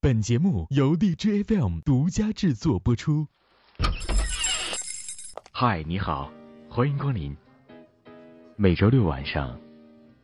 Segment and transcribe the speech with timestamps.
[0.00, 3.26] 本节目由荔枝 FM 独家制作播出。
[5.50, 6.30] 嗨，你好，
[6.70, 7.36] 欢迎光临。
[8.54, 9.58] 每周六晚上，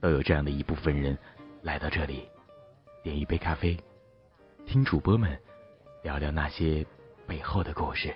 [0.00, 1.18] 都有这样的一部分人
[1.60, 2.22] 来到这里，
[3.02, 3.76] 点一杯咖啡，
[4.64, 5.36] 听主播们
[6.04, 6.86] 聊聊那些
[7.26, 8.14] 背后的故事。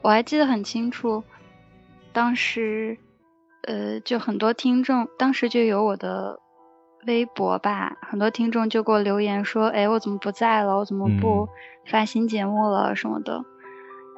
[0.00, 1.22] 我还记得很清楚，
[2.14, 2.96] 当时，
[3.64, 6.40] 呃，就很多听众，当时就有我的。
[7.06, 10.76] 微博吧，很多听众就给我留言说：“哎，我怎么不在了？
[10.76, 11.48] 我怎么不
[11.86, 13.44] 发新节目了什么的？”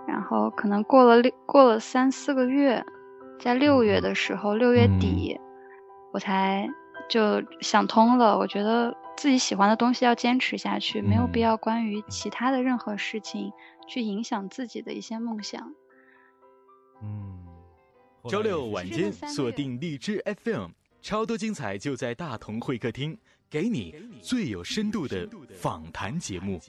[0.07, 2.85] 然后可能过了六过了三四个月，
[3.41, 5.39] 在六月的时候，六月底，
[6.13, 6.69] 我才
[7.09, 8.39] 就想通了。
[8.39, 13.53] 我觉得自己喜欢的东西要坚持下去，没有必要关于其他的任何事情
[13.89, 15.73] 去影响自己的一些梦想。
[17.03, 17.45] 嗯，
[18.29, 20.71] 周六晚间锁定荔枝 FM。
[21.09, 23.17] 超多精彩就在大同会客厅，
[23.49, 25.25] 给你最有深度的
[25.57, 26.61] 访谈节目。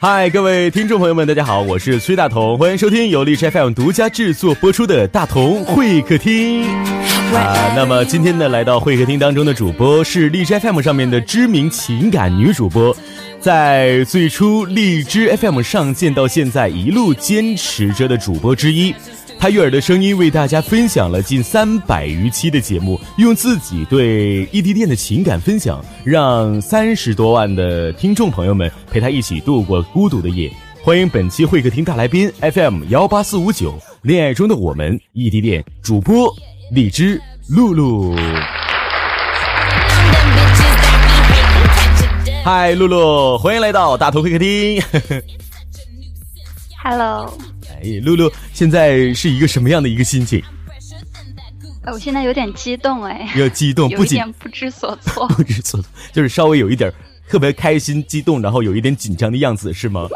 [0.00, 6.64] 嗨，各位听众朋友们，大家好，我是崔大同，欢迎收听由荔枝 FM 独家制作播出的大同会客厅。
[7.32, 12.94] 啊，那么今天呢，来到会客厅当中的主播是荔枝 FM 上面的知名情感女主播。
[13.42, 18.94] 在最初荔枝 FM 上线到现在，一路坚持着的主播之一，
[19.36, 30.48] 他悦耳的声音为大家分享了近三百余期的节目，用自己对异地恋的情感分享，让三十多万的听众朋友们陪他一起度过孤独的夜。
[30.80, 36.32] 欢迎本期会客厅大来宾 FM 幺八四五九，恋爱中的我们异地恋主播
[36.70, 38.14] 荔枝露露。
[42.44, 44.82] 嗨，露露，欢迎来到大头会客厅。
[46.82, 47.32] Hello。
[47.70, 50.42] 哎，露露，现在是一个什么样的一个心情？
[51.84, 56.92] 哎，我现在有点激动，哎，有激动， 有点不知所措， 不知所措，就是稍微有一点
[57.28, 60.08] 特别开心、激动，然后有一点紧张的样子，是吗？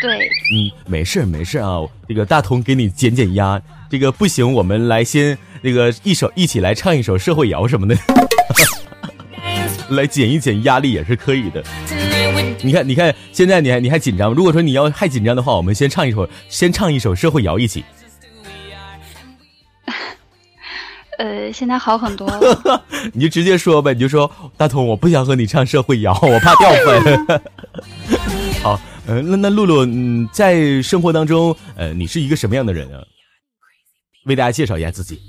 [0.00, 0.18] 对。
[0.18, 3.60] 嗯，没事没事啊，这个大同给你减减压。
[3.90, 7.94] 这个不行，我们来先那个一首一起来唱一首社会摇什么的。
[9.90, 11.62] 来减一减压力也是可以的。
[12.62, 14.32] 你看，你看，现在你还你还紧张？
[14.32, 17.84] 如果说你要太紧张的话，我们先唱一首，先唱一首社会摇一起。
[21.18, 22.84] 呃，现在好很多了。
[23.14, 27.40] 你就直接说呗，你就说大同，我不想和你唱社会摇，我怕掉粉。
[28.62, 33.00] 好，呃，那那露露，嗯，在生活当中，呃，你是一个什么样的人啊？
[34.24, 35.20] 为大家介绍一下自己。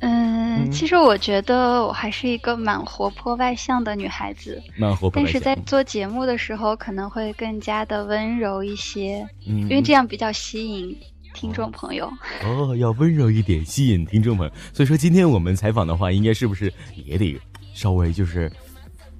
[0.00, 0.33] 嗯，
[0.70, 5.12] 其实我觉得我还是一个蛮活泼外向的女孩子，蛮活泼。
[5.14, 10.96] 但是在做节目的时候，可能会更加的温柔一些，因为这样比较吸引
[11.32, 12.10] 听众朋友。
[12.44, 14.52] 哦，要温柔一点，吸引听众朋友。
[14.72, 17.38] 所以说，今天我们采访的话，应该是不是也得
[17.72, 18.50] 稍微就是，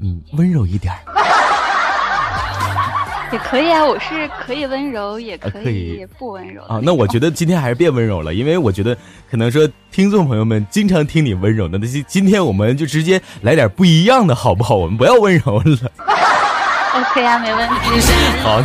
[0.01, 0.93] 嗯，温柔一点。
[3.35, 6.79] 也可以啊，我是可以温柔，也可以不温柔啊。
[6.81, 8.97] 那我觉得今天还是变温柔了，因为我觉得
[9.29, 14.77] 可能说听众朋友们经常听你温柔的，那今今天我们就直接来点不一样的，好不好？
[14.77, 15.79] 我们不要温柔了。
[16.95, 17.75] OK 啊，没问题。
[18.41, 18.63] 好，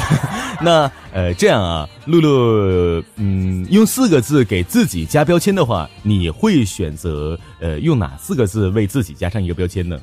[0.62, 10.00] 那呃这样啊，露露，嗯，用四个字给自己加标签的话，你会选择呃用哪四个字为自己加上一个标签呢？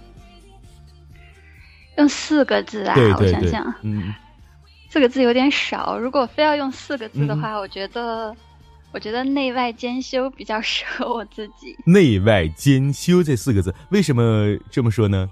[1.98, 4.12] 用四个字啊，我想想，嗯。
[4.88, 8.34] 四个字有点少，如果非要用四个字的话，我觉得，
[8.92, 11.76] 我觉得内外兼修比较 适合我自己。
[11.84, 15.28] 内外兼修这四个字，为什么这么说呢？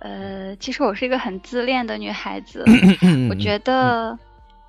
[0.00, 2.64] 呃，其实我是一个很自恋的女孩子，
[3.28, 4.16] 我觉得，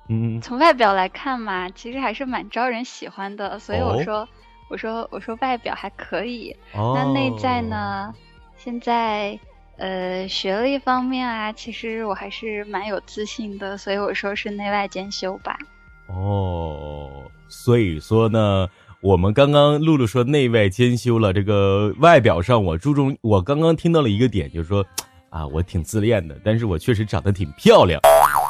[0.08, 4.28] 嗯，从外表来看嘛，其实还是蛮招人喜欢的，所以我说，
[4.68, 8.12] 我说，我说外表还可以，那内在呢？
[8.56, 9.38] 现在。
[9.80, 15.58] 呃，学历方面啊，其实我还是蛮有自信的，所以我说是内外兼修吧。
[16.06, 17.08] 哦，
[17.48, 18.68] 所以说呢，
[19.00, 24.84] 我们刚刚露露说内外兼修了，这个外表上我注重，我刚刚听到了一个点，就是说，
[25.30, 27.98] 啊，我挺自恋的，但是我确实长得挺漂亮，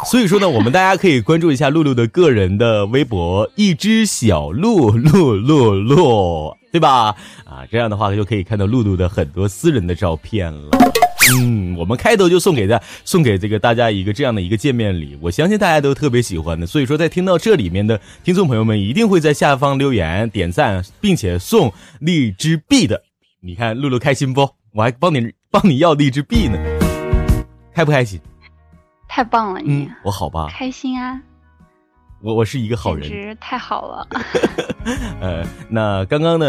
[0.06, 7.15] 所以说呢，我们大家可以关注一下露露的个人的微博，一只小鹿，鹿鹿鹿，对吧？
[7.44, 10.71] 啊，这样的话就可以看到露露的很多私人的照片了。
[11.32, 16.67] 嗯，我们开头就送给大送给这个大家一个这样的一个见面礼，我相信大家都特别喜欢的。
[16.67, 23.03] 所以说，在听到这里面的听众朋友们，一定会在下方留言点赞，并且送荔枝币的。
[23.41, 24.49] 你看露露开心不？
[24.73, 26.59] 我还帮你帮你要荔枝币呢，
[27.75, 28.21] 开不开心？
[29.09, 30.49] 太棒了，你我好吧？
[30.50, 31.21] 开心啊！
[32.22, 34.08] 我我是一个好人，简直太好了。
[35.20, 36.46] 呃，那刚刚呢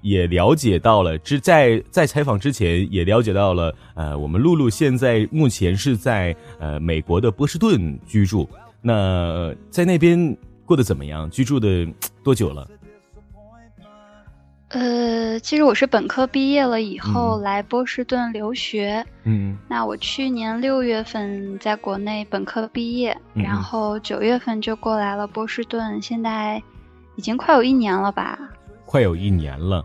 [0.00, 8.48] 也了解到了，之在在采访之前也了解到了，呃，我们露露现在目前是在呃美国的波士顿居住，
[8.80, 11.28] 那在那边过得怎么样？
[11.30, 11.86] 居住的
[12.22, 12.68] 多久了？
[14.68, 19.02] 呃，其实我是本科毕业了以后来波士顿留学。
[19.24, 26.62] 嗯，那我去年六月份在国内本科毕业，嗯然后九月份就过来了波士顿，现在
[27.16, 28.38] 已经快有一年了吧？
[28.84, 29.82] 快有一年了，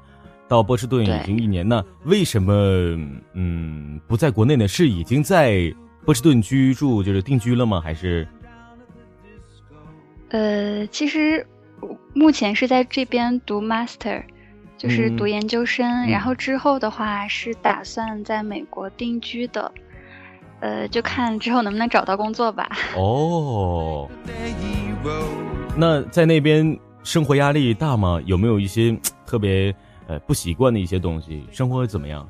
[0.49, 1.65] 到波士顿已经一年。
[1.65, 2.53] 那为什么
[3.33, 4.67] 嗯不在国内呢？
[4.67, 7.79] 是已经在波士顿居住，就是定居了吗？
[7.79, 8.27] 还是
[10.27, 11.45] 呃，其实
[11.79, 14.21] 我目前是在这边读 master，
[14.83, 19.71] 就是嗯读研究生，嗯然后之后的话是打算在美国定居的，
[20.59, 22.69] 呃，就看之后能不能找到工作吧。
[22.97, 24.09] 哦？
[25.77, 28.19] 那在那边生活压力大吗？
[28.25, 28.93] 有没有一些
[29.25, 29.73] 特别
[30.05, 31.45] 呃不习惯的一些东西？
[31.49, 32.27] 生活怎么样？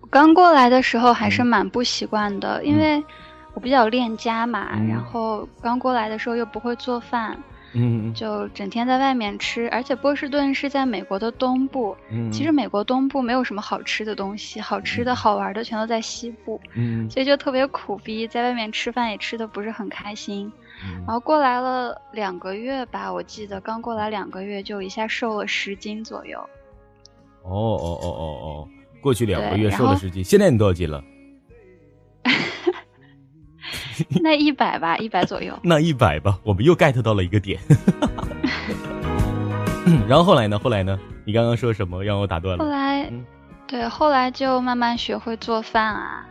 [0.00, 3.04] 我刚过来的时候还是嗯蛮不习惯的，因为
[3.52, 7.38] 我比较恋家嘛，嗯然后刚过来的时候又不会做饭，
[7.72, 20.50] 嗯就整天在外面吃，而且波士顿是在美国的东部，嗯，其实美国东部没有什么好吃的东西，好吃的好玩的全都在西部，嗯所以就特别苦逼，在外面吃饭也吃的不是很开心。
[20.84, 26.38] 嗯然后过来了两个月吧，我记得刚过来两个月就一下瘦了十斤左右。
[27.42, 28.68] 哦哦哦哦哦，
[29.00, 31.02] 过去两个月瘦了十斤，现在你多少斤了？
[34.22, 35.58] 那一百吧，一百左右。
[35.62, 37.58] 那一百吧，我们又 get 到了一个点。
[39.86, 40.58] 嗯 然后后来呢？
[40.58, 40.98] 后来呢？
[41.24, 42.64] 你刚刚说什么让我打断了？
[42.64, 43.24] 后来，嗯
[43.66, 46.26] 对，后来就慢慢学会做饭啊，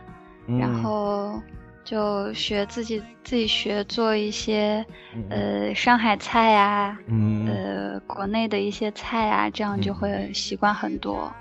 [0.46, 1.40] 嗯然后
[1.84, 4.84] 就学自己自己学做一些
[5.14, 11.32] 嗯呃上海菜啊，嗯呃国内的一些菜啊，这样就嗯会习惯很多。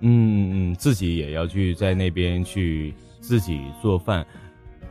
[0.00, 4.26] 嗯嗯，自己也要去在那边去自己做饭。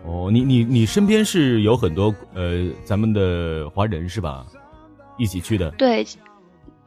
[0.05, 4.45] 哦，你你你身边是有很多呃咱们的华人是吧？
[5.17, 5.69] 一起去的。
[5.71, 6.05] 对，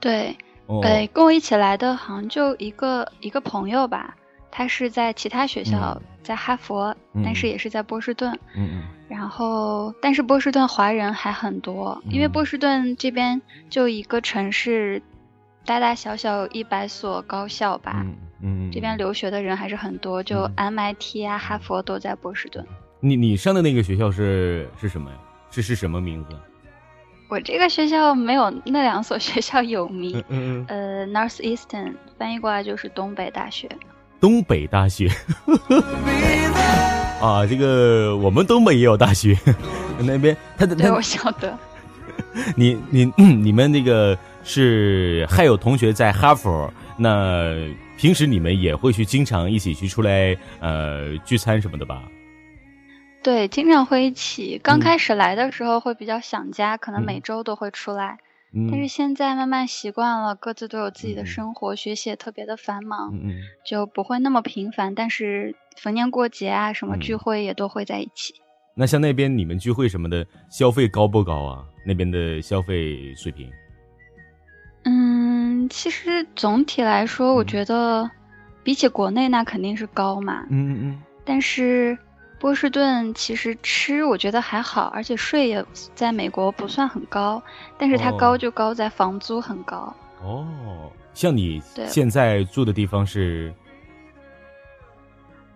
[0.00, 4.16] 对，哦，呃，跟我一起来的好像就一个一个朋友吧，
[4.50, 8.32] 他是在其他学校，嗯在哈佛，嗯但是也是在波士顿。
[8.54, 15.00] 嗯嗯然后，但是波士顿华人还很多，因为嗯波士顿这边就一个城市，
[15.66, 18.02] 大大小小有一百所高校吧。
[18.04, 18.16] 嗯
[18.46, 22.66] 嗯，这边留学的人还是很多，就嗯 MIT 啊、哈佛都在波士顿。
[23.04, 25.16] 你你上的那个学校是是什么呀？
[25.50, 26.30] 是是什么名字？
[27.28, 33.68] 我这个学校没有那两所 学校有名，嗯嗯，呃，Northeastern 翻译过来就是东北大学。
[34.20, 35.10] 东北大学。
[37.20, 39.36] 啊，这个我们东北也有大学，
[40.00, 41.54] 那边他的对，他我晓得。
[42.56, 47.54] 你你嗯你们那个是还有同学在哈佛，那
[47.98, 52.02] 平时你们也会去经常一起去出来呃聚餐什么的吧？
[53.24, 54.60] 对，经常会一起。
[54.62, 58.18] 刚嗯开始来的时候会比较想家，可能嗯每周都会出来。
[58.52, 64.94] 嗯，但是现在慢慢习惯了，各自都有自己嗯的生活，学习也特别的繁忙，嗯嗯，就不会那么频繁。
[64.94, 68.34] 但是逢年过节啊，什么嗯聚会也都会在一起。
[68.74, 71.64] 那像那边你们聚会什么的，消费高不高啊？
[71.86, 73.50] 那边的消费水平？
[74.84, 78.10] 嗯，其实总体来说，我嗯觉得
[78.62, 80.44] 比起国内那肯定是高嘛。
[80.50, 81.96] 嗯嗯但是
[82.44, 87.42] 波士顿其实吃我觉得还好，而且税也在美国不算很高，
[87.78, 89.96] 但是它哦高就高在房租很高。
[90.22, 93.50] 嗯，哦，像你现在住的地方是？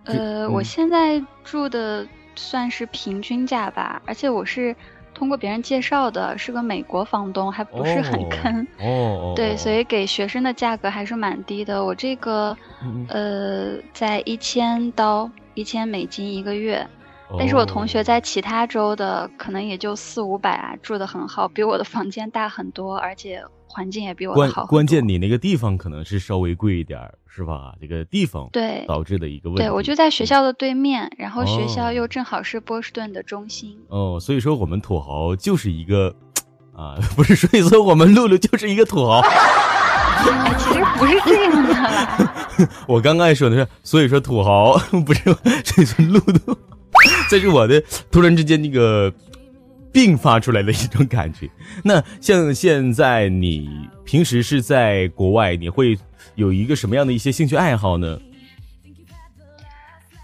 [0.07, 4.75] 就呃，我嗯现在住的算是平均价吧，而且我是
[5.19, 8.65] 通过别人介绍的，是个美国房东，还不是很坑。
[8.79, 11.85] 哦哦，对，哦所以给学生的价格还是蛮低的。
[11.85, 16.87] 我这个嗯呃，在一千刀，一千美金一个月。
[17.31, 24.67] 哦但是我同学在其他州的可能也就四五百啊，住的很好，比我的房间大很多，而且环境也比我好。
[24.67, 27.75] 关键你那个地方可能是稍微贵一点儿，是吧？
[27.81, 29.63] 这个地方对导致的一个问题。
[29.63, 33.79] 对，我就在学校的对面，然后学哦校又正好是波士顿的中心。
[33.89, 36.15] 哦，所以说我们土豪就是一个
[36.75, 39.21] 啊， 不是，所以说我们露露就是一个土豪。
[39.21, 42.69] 哎，其实不是这样的。
[42.89, 45.23] 我刚刚说的是，所以说土豪 不是，
[45.65, 46.59] 所以说露露，
[47.31, 49.13] 这是我的突然之间那个
[49.99, 51.51] 迸发出来的一种感觉。
[51.83, 55.99] 那像现在你平时是在国外，你会
[56.37, 58.21] 有一个什么样的一些兴趣爱好呢？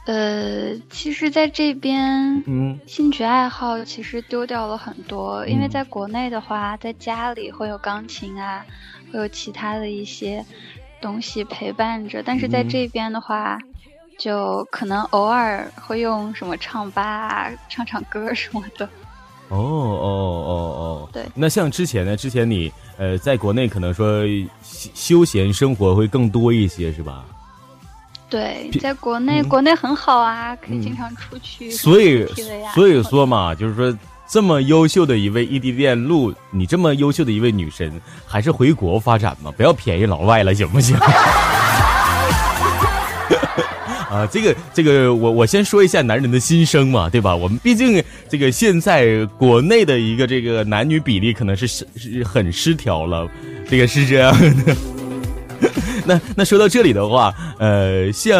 [0.06, 8.64] 呃，其实在这边，嗯，兴趣爱好其实丢掉了很多，因为在国内的话，在家里会有钢琴啊，
[9.10, 10.44] 会有其他的一些
[11.00, 13.58] 东西陪伴着，但是在这边的话，
[14.18, 18.86] 就可能偶尔会用什么唱吧啊，唱唱歌什么的。
[19.48, 21.24] 哦哦哦哦，对。
[21.34, 22.16] 那像之前呢？
[22.16, 24.22] 之前你呃，在国内可能说
[24.62, 27.24] 休闲生活会更多一些，是吧？
[28.30, 31.70] 对，在国内，国内很好啊，可以经常出去。
[31.70, 32.26] 所以，
[32.74, 33.96] 所以说嘛，就是说，
[34.26, 40.96] 这么优秀的一位异地恋路，你这么优秀的一位女神，还是回国发展嘛，不要便宜老外了，行不行？
[44.14, 47.34] 啊，这个，这个，我我先说一下男人的心声嘛，对吧？
[47.34, 53.28] 我们毕竟这个现在国内的一个这个男女比例可能是是是很失调了，
[53.68, 54.32] 这个是这样
[54.64, 54.76] 的。
[56.06, 58.38] 那那说到这里的话，呃，像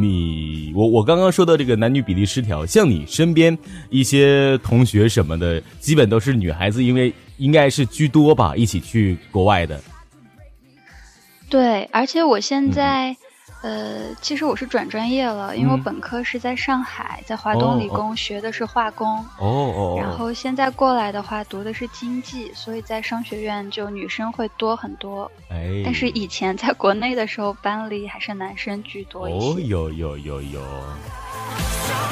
[0.00, 3.56] 你，我我刚刚说到这个男女比例失调，像你身边
[3.90, 9.78] 一些同学什么的，基本都是女孩子，因为应该是居多吧，一起去国外的。
[11.50, 13.14] 对，而且我现在。
[13.62, 19.18] 呃，其实我是转专业了，因为我本科是在上海，在华东理工学的是化工。
[19.38, 19.96] 哦哦。
[19.98, 25.30] 然后现在过来的话，读的是经济，所以在商学院就女生会多很多。
[25.50, 25.82] 哎。
[25.84, 29.46] 但是以前在国内的时候，班里还是男生居多一些。
[29.46, 30.62] 哦，有有有有。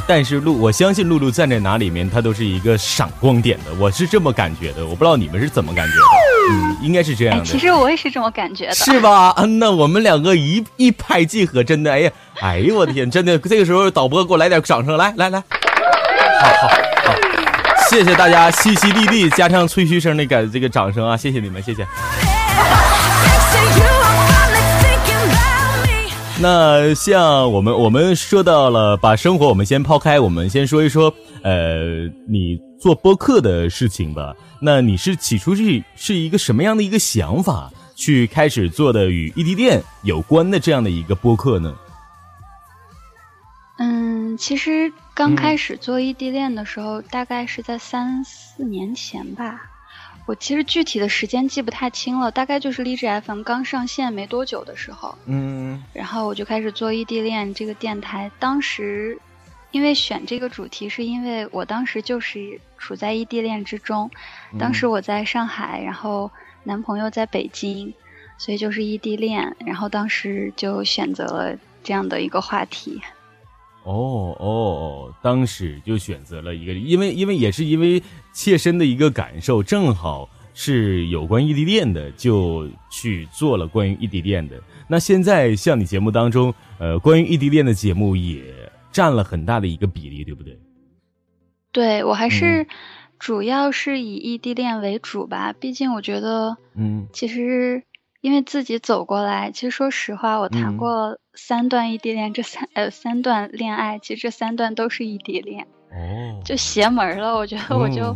[0.07, 4.85] 但是露，我相信露露站在哪里面，她都是一个闪光点的，我是这么感觉的。
[4.87, 6.03] 我不知道你们是怎么感觉的，
[6.51, 7.45] 嗯，应该是这样的。
[7.45, 9.35] 其实我也是这么感觉的，是吧？
[9.37, 15.39] 嗯，那我们两个一一拍即合，真的，哎呀，哎呦我的天，真的，这个时候导播给我来点掌声，来来来，
[16.41, 17.15] 好好好，
[17.91, 21.87] 谢谢大家淅淅沥沥加上吹嘘声的感这个掌声啊，谢谢你们，谢谢。
[26.41, 34.33] 那像我们，我们说到了，把生活我们先抛开，我们先说一说，呃，你做播客的事情吧。
[34.61, 41.75] 那你是起初是是一个什么样的一个想法，去开始做的与异地恋有关的这样的一个播客呢？
[43.79, 49.68] 嗯，其实刚开始做异地恋的时候，大概是在三四年前吧。
[50.29, 58.31] 我其实具体的时间记不太清了，大概就是荔枝 FM 刚上线没多久的时候，嗯，然后我就开始做异地恋这个电台。
[58.39, 59.19] 当时，
[59.71, 64.11] 因为选这个主题，是因为我当时就是处在异地恋之中，
[64.59, 66.31] 当时我在上海，然后
[66.63, 67.95] 男朋友在北京，
[68.37, 69.57] 所以就是异地恋。
[69.65, 73.01] 然后当时就选择了这样的一个话题。
[73.85, 78.03] 哦哦哦，当时就选择了一个，因为因为也是因为
[78.39, 84.63] 切身的一个感受，正好是有关异地恋的，就去做了关于异地恋的。
[84.87, 88.45] 那现在像你节目当中，呃，关于异地恋的节目也
[88.93, 90.57] 占了很大的一个比例，对不对？
[91.73, 92.69] 对我还是
[93.19, 97.83] 主要是以异地恋为主吧，毕竟我觉得，嗯，其实。
[98.21, 107.35] 因为自己走过来，其实说实话，我谈过三段异地恋，这三呃三段恋爱，其实这三段都是异地恋，哦，就邪门了。
[107.35, 108.15] 我觉得我就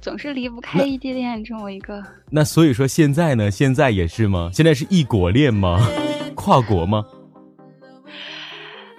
[0.00, 2.02] 总是离不开异地恋这么一个。
[2.30, 3.50] 那所以说现在呢？
[3.50, 4.50] 现在也是吗？
[4.52, 5.80] 现在是异国恋吗？
[6.34, 7.04] 跨国吗？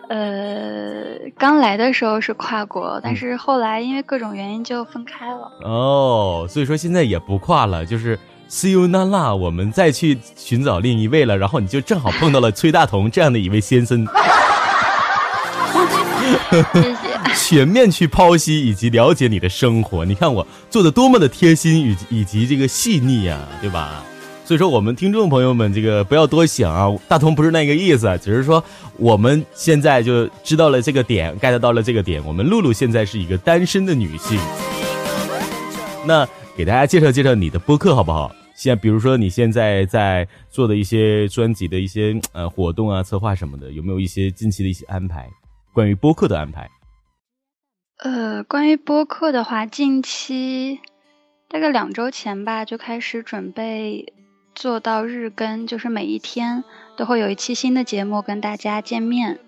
[0.09, 5.51] 呃，刚来的时候是跨国，但是后来因为各种原因就分开了。
[5.63, 8.19] 哦，所以说现在也不跨了，就是。
[8.49, 14.05] See you, Nala，我们再去寻找另一位了，然后你就正好碰到了崔大同这样的一位先生。
[17.35, 24.03] 全面去剖析以及了解你的生活，你看我做的多么的贴心以及以及这个细腻啊，对吧？
[24.45, 28.63] 所以说我们听众朋友们，这个不要多想啊，大同不是那个意思，只是说
[28.97, 32.23] 我们现在就知道了这个点，get 到了这个点。
[32.25, 34.37] 我们露露现在是一个单身的女性，
[36.05, 36.27] 那
[36.57, 38.35] 给大家介绍介绍你的播客好不好？
[38.55, 45.27] 现在比如说你现在在做的一些专辑的一些呃活动啊、策划什么的，有没有一些近期的一些安排？
[45.73, 46.69] 关于播客的安排？
[47.97, 50.79] 呃，关于播客的话，近期
[51.47, 54.13] 大概两周前吧，就开始准备
[54.55, 56.63] 做到日更，就是每一天
[56.97, 59.39] 都会有一期新的节目跟大家见面，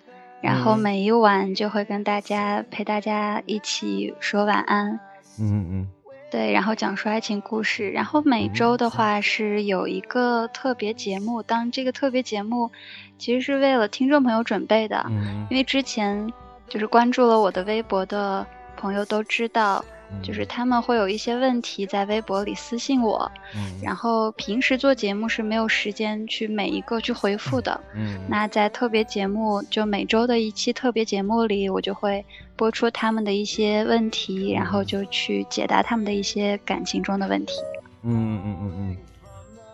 [0.42, 5.00] 然后每一晚就会跟大家陪大家一起说晚安。
[5.40, 5.88] 嗯嗯。
[6.32, 11.42] 对，然后讲述爱情故事，然后每周的话是有一个特别节目。
[11.42, 12.72] 当这个特别节目
[13.18, 15.06] 其实是为了听众朋友准备的，
[15.50, 16.32] 因为之前
[16.68, 18.46] 就是关注了我的微博的
[18.76, 19.84] 朋友都知道，
[20.22, 23.80] 就是他们会有一些问题在微博里私信我，嗯。
[23.82, 27.80] 然后平时做节目是没有时间去每一个去回复的。
[27.96, 32.24] 嗯，那在特别节目，就每周的一期特别节目里，我就会
[32.56, 37.54] 播出他们的一些问题，然后就去解答他们的一些感情中的问题。
[38.04, 38.98] 嗯嗯嗯嗯，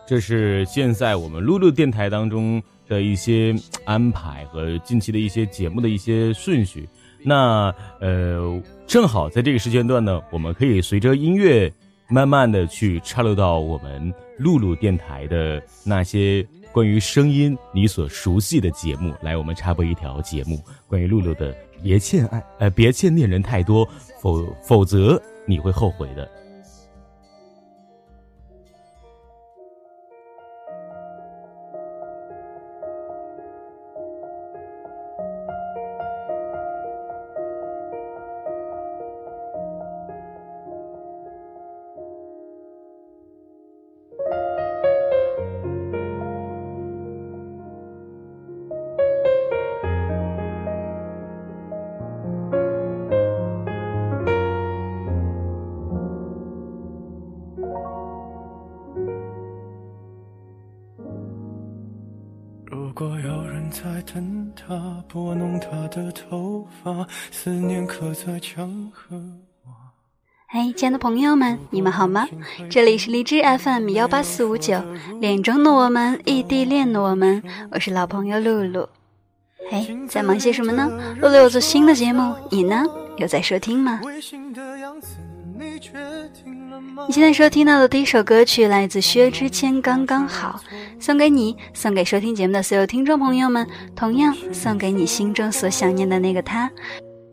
[0.08, 3.56] 这是现在我们露露电台当中的一些
[3.86, 6.90] 安排和近期的一些节目的一些顺序。
[7.24, 11.72] 那呃，正好在这个时间段呢，我们可以随着音乐，
[12.10, 19.14] 慢慢的去插入到我们露露电台的那些关于声音你所熟悉的节目。
[19.22, 23.88] 来，我们插播一条节目，关于露露的，别欠爱，呃，别欠恋人太多，
[24.20, 26.30] 否否则你会后悔的。
[70.74, 72.28] 亲爱的朋友们，你们好吗？
[72.70, 74.82] 这里是荔枝 FM 幺八四五九，
[75.20, 78.88] 恋中的我们，异地恋的我们，我是老朋友露露。
[79.70, 80.90] 嘿，在忙些什么呢？
[81.20, 82.84] 露露有做新的节目，你呢？
[83.18, 84.00] 有在收听吗？
[87.08, 90.60] 你现在收听到的第一首歌曲来自薛之谦，《刚刚好》，
[91.04, 96.70] 送给你，送给收听节目的所有听众朋友们，同样送给你心中所想念的那个他。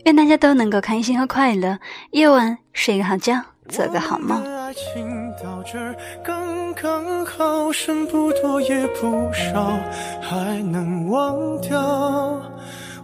[0.08, 1.78] 愿大家都能够开心和快乐，
[2.12, 3.38] 夜晚睡个好觉，
[3.68, 4.42] 做个好梦。
[4.42, 5.06] 爱情
[5.42, 5.78] 到这
[6.24, 9.78] 刚刚好，剩不多也不少，
[10.22, 12.40] 还能忘掉。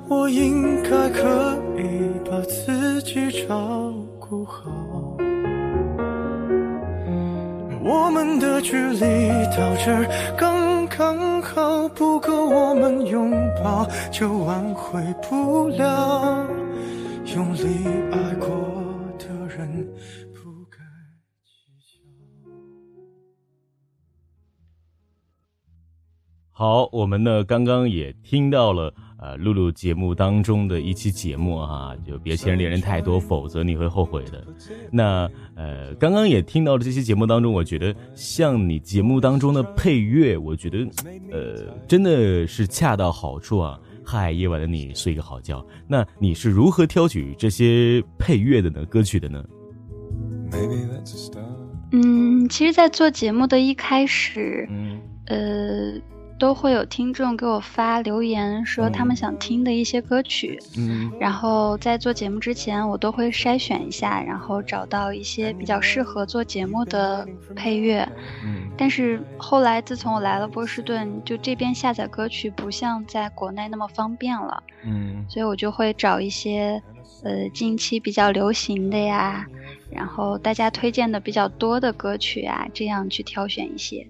[0.08, 5.13] 我应该可以把自己照顾好。
[7.87, 8.99] 我们的距离
[9.55, 13.31] 到这儿刚刚好，不够我们拥
[13.62, 16.49] 抱，就挽回不了。
[17.35, 18.49] 用力爱过
[19.18, 19.87] 的人，
[20.33, 20.79] 不该
[21.44, 21.53] 计
[21.92, 22.51] 较。
[26.53, 28.94] 好，我们呢刚刚也听到了。
[29.24, 34.44] 呃，露露节目当中的一期节目啊，就别嫌恋人太多，否则你会后悔的。
[34.92, 40.87] 那呃，刚刚也听到了这期节目当中，我觉得像你节目当中的配乐，我觉得
[41.32, 43.80] 呃真的是恰到好处啊。
[44.04, 45.64] 嗨，夜晚的你睡个好觉。
[45.88, 48.84] 那你是如何挑取这些配乐的呢？
[48.84, 49.42] 歌曲的呢？
[51.92, 54.68] 嗯，其实，在做节目的一开始，
[55.28, 56.13] 呃。
[56.38, 60.59] 都会有听众给我发留言，说他们想听的一些歌曲。
[60.77, 68.07] 嗯，然后在做节目之前，我都会筛选一下，然后找到一些比较适合做节目的配乐。
[68.44, 74.62] 嗯，但是后来自从我来了波士顿，就这边下载歌曲不像在国内那么方便了。
[74.85, 76.83] 嗯，所以我就会找一些，
[77.23, 79.47] 呃，近期比较流行的呀，
[79.90, 84.07] 然后大家推荐的比较多的歌曲啊，这样去挑选一些。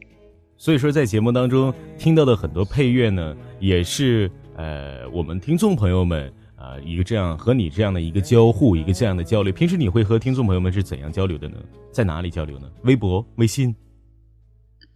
[0.57, 9.53] 所以说，在节目当中听到的很多配乐呢，也是呃我们听众朋友们啊一个这样和你这样的一个交互，一个这样的交流。
[9.53, 11.57] 平时你会和听众朋友们是怎样交流的呢？
[11.91, 12.71] 在哪里交流呢？
[12.83, 13.75] 微博、微信？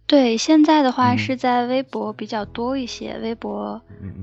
[0.07, 3.19] 对，现在的话是在微博比较多一些。
[3.21, 3.79] 微博，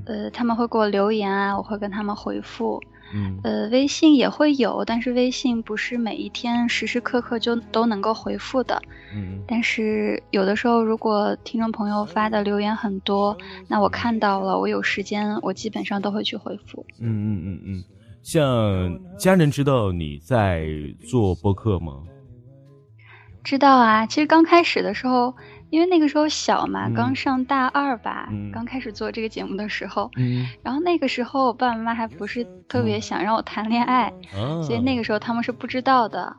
[0.07, 2.83] 呃，他们会给我留言啊，我会跟他们回复。
[3.14, 8.81] 嗯，呃，微信也会有，但是微信不是每一天时时刻刻就都能够回复的。
[9.14, 13.37] 嗯，但是有的时候，如果听众朋友发的留言很多，
[13.69, 16.85] 那我看到了，我有时间，我基本上都会去回复。
[17.01, 17.85] 嗯嗯嗯嗯，
[18.23, 20.66] 像家人知道你在
[21.09, 22.03] 做播客吗？
[23.45, 25.35] 知道啊，其实刚开始的时候。
[25.70, 30.11] 因为那个时候小嘛，刚上大二吧，刚开始做这个节目的时候，
[30.62, 34.12] 然后那个时候我爸爸妈妈还不是特别想让我谈恋爱，
[34.62, 36.37] 所以那个时候他们是不知道的。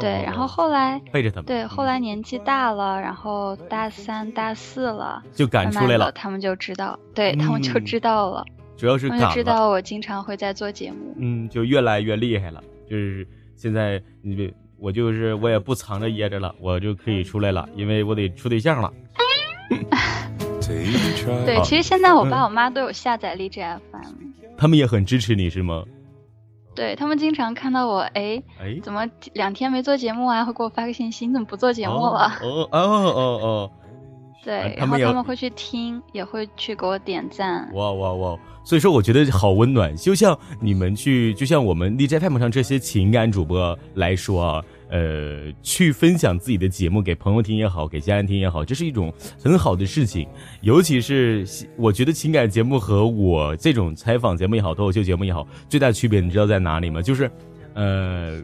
[0.00, 8.44] 对，然后后来背着他们，对，后来年纪大了，然后大三、大四了，就赶出来了，他们就知道，对他们就知道了，
[8.76, 12.60] 主要是就知道我经常会在做节目，嗯，就越来越厉害了，
[12.90, 14.52] 就是现在你。
[14.78, 18.92] 我就是我也不藏着掖着了，我就可以出来了，因为我得处对象了。
[21.44, 24.12] 对，其实现在我爸我妈都有下载荔枝 FM，
[24.56, 25.84] 他们也很支持你是吗？
[26.74, 30.44] 对他们经常看到我，哎，哎，怎么两天没做节目啊？
[30.44, 32.32] 会给我发个信息，你怎么不做节目了？
[32.42, 33.70] 哦哦哦哦，
[34.46, 37.68] 对，他们然后他们会去听，也会去给我点赞。
[37.74, 38.38] 哇哇哇！
[38.62, 39.96] 所以说，我觉得好温暖。
[39.96, 50.28] 就像你们去，就像我们荔枝 FM 上这些情感主播来说啊，呃，去分享自己的节目给朋友听也好，给家人听也好，这是一种很好的事情。
[50.60, 51.44] 尤其是
[51.76, 57.02] 我觉得情感节目和我这种采访节目也好，脱口秀节目也好，最大的区别你知道在哪里吗？
[57.02, 57.28] 就是，
[57.74, 58.40] 呃，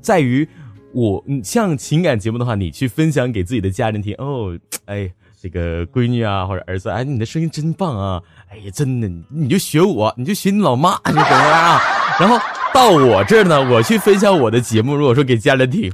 [0.00, 0.48] 在于
[0.94, 5.12] 我，你像情感节目的话，你去分享给自己的家人听，哦，哎。
[5.42, 8.20] 这个闺女啊，或者儿子，哎，你的声音真棒啊！
[8.50, 11.80] 哎呀，真的，你就学我，你就学你老妈，你怎么样啊？
[12.20, 12.38] 然后
[12.74, 15.90] 到我这儿呢，我去分享我的节目，如果说给家人听，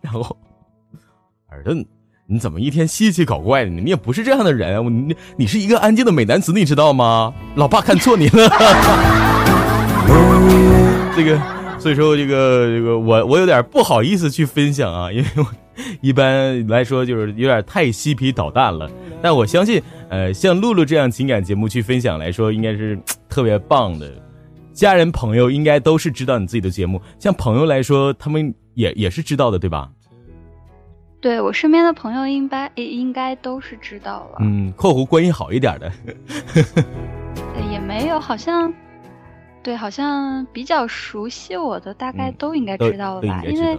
[0.00, 0.36] 然后
[1.48, 1.84] 儿子，
[2.28, 3.80] 你怎么一天稀奇搞怪的呢？
[3.82, 7.34] 你也不是这样的人，你你是一个安静的美男子，你知道吗？
[7.56, 8.48] 老爸看错你了。
[11.16, 11.36] 这个，
[11.80, 15.46] 所以说这个这个，我我有点不好意思去分享啊，因为我。
[16.00, 18.90] 一般来说就是有点太嬉皮捣蛋了，
[19.22, 24.10] 但我相信，呃，像露露这样情感节目去分享来说，应该是特别棒的。
[24.72, 29.90] 家人朋友应该都是知道你自己的节目，像朋友来说，他们也也是知道的，对吧？
[31.20, 34.38] 对我身边的朋友，应该应该都是知道了。
[34.40, 35.90] 嗯，括弧关系好一点的，
[37.70, 38.72] 也没有，好像，
[39.62, 43.42] 对，好像比较熟悉我的，大概都应该知道了吧？
[43.44, 43.78] 因为。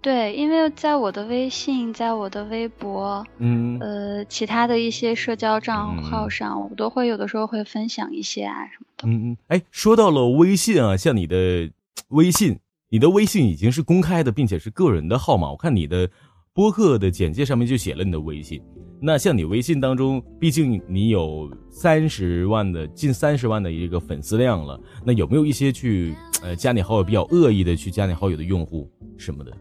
[0.00, 9.08] 对，因为在我的微信，在我的微博，嗯，呃，其他的一些社交账号上，我都会有的时候会分享一些啊什么的。
[9.08, 11.70] 嗯嗯，哎，说到了微信啊，像你的
[12.10, 12.58] 微信，
[12.90, 15.50] 你的微信已经是公开的，并且是个人的号码。
[15.50, 16.08] 我看你的
[16.54, 18.62] 播客的简介上面就写了你的微信。
[19.00, 29.52] 那像你微信当中，毕竟你有三十万的近三十万的一个粉丝量了，那有没有一些去呃加你好友比较恶意的去加你好友的用户什么的？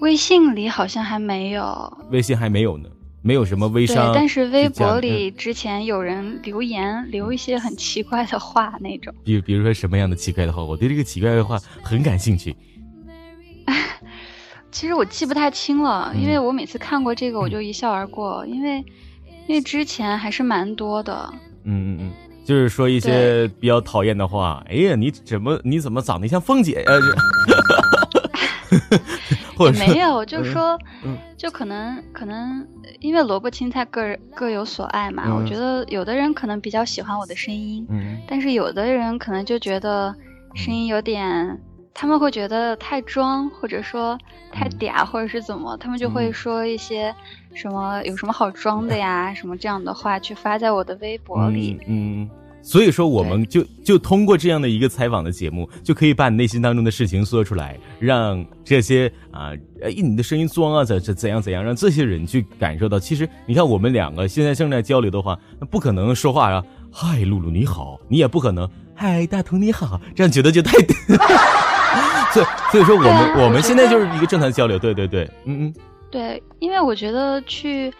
[0.00, 2.88] 微信里好像还没有，微信还没有呢，
[3.22, 4.12] 没有什么微商。
[4.12, 9.12] 对，但是微博里之前有人留言，留一些很奇怪的话那种。
[9.24, 12.54] 比比如说什么样的奇怪的话，我对这个奇怪的话很感兴趣。
[14.70, 18.78] 其实我记不太清了，因为我每次看过这个我就一笑而过，因为
[19.48, 21.28] 因为之前还是蛮多的。
[21.64, 22.12] 嗯嗯嗯，
[22.44, 24.62] 就是说一些比较讨厌的话。
[24.68, 26.92] 哎呀，你怎么你怎么长得像凤姐呀？
[29.66, 30.78] 也没有，就说，
[31.36, 32.66] 就可能可能，
[33.00, 35.34] 因为萝卜青菜各各有所爱嘛。
[35.34, 37.86] 我觉得有的人可能比较喜欢我的声音，
[38.26, 40.14] 但是有的人可能就觉得
[40.54, 41.60] 声音有点，
[41.92, 44.16] 他们会觉得太装，或者说
[44.52, 47.14] 太嗲，或者是怎么，他们就会说一些
[47.54, 51.80] 什么有什么好装的呀，什么这样的话去发在我的微博里。
[51.86, 52.30] 嗯。
[52.60, 62.98] 所以说，我们就就通过这样的一个采访的节目，就可以把你内心当中的事情说出来，让这些啊，哎，你的声音装啊，怎怎怎样怎样，让这些人去感受到。
[62.98, 70.72] 其实，你看我们两个现在正在交流的话，那不可能说话啊，嗨，露露你好，你也不可能，嗨，大同你好，这样觉得就太。
[72.34, 75.74] 所以，所以说我们我们现在就是一个正常交流，对对对，嗯嗯，
[76.10, 77.90] 对，因为我觉得去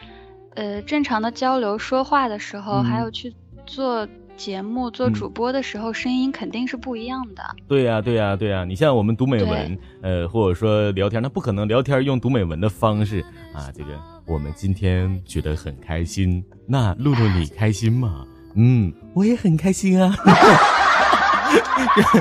[0.57, 3.33] 呃正常的交流说话的时候，还有去
[3.65, 4.07] 做。
[4.39, 7.43] 节目做主播的时候，声音肯定是不一样的。
[7.67, 8.65] 对呀，对呀，对呀。
[8.65, 13.21] 你像我们读美文，呃，或者说聊天，那不可能聊天用读美文的方式
[13.53, 13.69] 啊。
[13.75, 13.91] 这个
[14.27, 18.25] 我们今天觉得很开心，那露露你开心吗？
[18.55, 20.15] 嗯，我也很开心啊。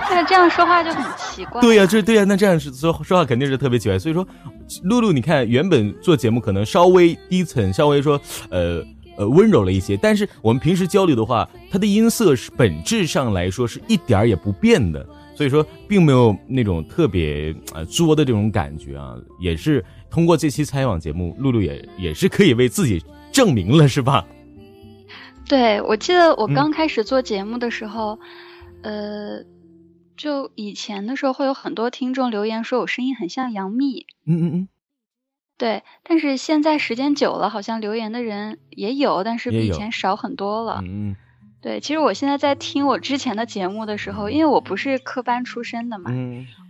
[0.10, 1.62] 那这样说话就很奇怪。
[1.62, 4.00] 对呀，这对呀，那这样是说说话肯定是特别奇怪。
[4.00, 4.28] 所以说，
[4.84, 8.84] 露露，你看原本做节目可能稍微低层，稍微说呃。
[9.18, 15.04] 呃，温柔了一些，但是我们平时交流的话，它的音色是本质上来说是一点儿也不变的，
[15.36, 19.16] 所以说并没有那种特别呃作的这种感觉啊。
[19.40, 24.26] 也是通过这期采访节目，露露也也是可以为自己证明了，是吧？
[25.50, 28.20] 对，我记得我刚开始做节目的时候，
[28.84, 29.44] 呃，
[30.16, 34.06] 就以前的时候会有很多听众留言说我声音很像杨幂。
[34.26, 34.68] 嗯嗯嗯。
[35.58, 40.82] 对，但是现在时间久了，好像留言的人也有，但是比以前少很多了。
[40.84, 41.16] 嗯，
[41.62, 46.12] 对，其实我现在在听我之前的节目的时候，因为我不是科班出身的嘛，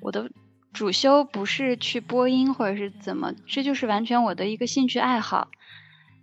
[0.02, 0.32] 我的
[0.72, 5.50] 主修不是去播音或者是怎么，这就是完全我的一个兴趣爱好，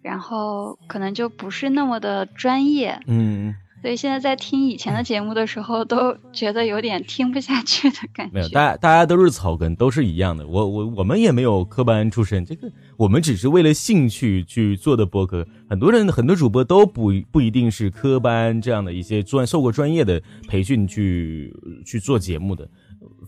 [0.00, 2.98] 然后可能就不是那么的专业。
[3.06, 8.32] 嗯，所以现在在听以前的节目的时候，都觉得有点听不下去的感觉。
[8.32, 10.46] 没有，大家大家都是草根，都是一样的。
[10.46, 15.46] 我我我们也没有科班出身，这个我们只是为了兴趣去做的播客。
[15.68, 20.18] 很多人很多主播都不不一定是科班这样的一些专受过专业的
[20.48, 22.66] 培训去去做节目的，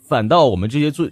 [0.08, 1.06] 反倒我们这些做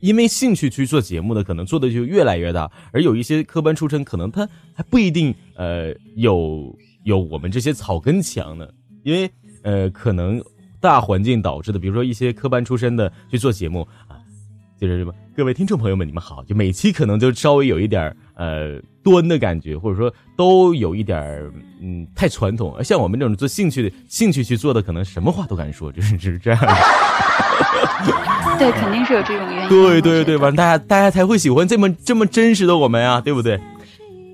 [0.00, 2.70] 因为兴趣去做节目的，可能做的就越来越大。
[2.92, 6.76] 而有一些科班出身，可能他还不一定呃有。
[7.04, 9.30] 有我们这些草根强的，因为
[9.62, 10.42] 呃，可能
[10.80, 14.16] 大环境导致的，比如说一些科班出身的去做节目啊，
[14.78, 21.22] 就是什么，各位听众朋友们，你们好，就每期可能就稍微有一点呃端的感觉，或者说都有一点
[21.80, 26.60] 嗯太传统，像我们这种做兴趣的兴趣去做的，可能什么话都敢说，就是 是这样。
[28.58, 29.68] 对，肯定是有这种原因。
[29.68, 33.60] 对对对，反正大家大家才会喜欢这么这么真实的我们啊，对不对？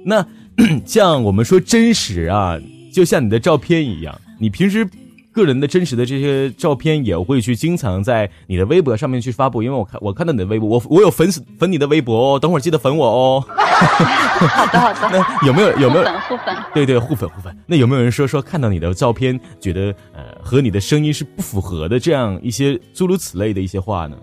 [0.04, 0.24] 那。
[0.84, 2.58] 像我们说真实啊，
[2.92, 4.88] 就像你的照片一样，你平时
[5.32, 13.44] 个人的真实的这些照片也会去经常在你的微博上面去发布，因为我看我看到你的微博，我我有粉丝粉你的微博哦，等会儿记得粉我哦。
[13.46, 15.08] 好的好的。
[15.40, 16.56] 那有没有有没有互粉？
[16.74, 17.56] 对对互粉互粉。
[17.66, 24.16] 那有没有人说说看到你的照片，觉得呃和你的声音是不符合的这样一些诸如此类的一些话呢？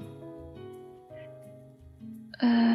[2.39, 2.66] 呃。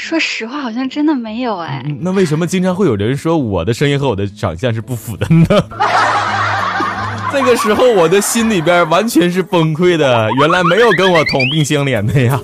[0.00, 1.84] 说实话，好像真的没有哎。
[2.00, 5.44] 那为什么经常会有人说我的声音和我的长相是不符的呢？
[7.32, 10.28] 这个时候我的心里边完全是崩溃的。
[10.38, 12.40] 原来没有跟我同病相怜的呀！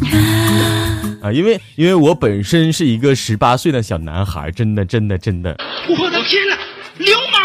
[1.20, 5.54] 啊，因为因为我本身是一个十八岁的小男孩，真的真的真的。
[5.98, 6.56] 我的天哪，
[7.04, 7.36] 流氓！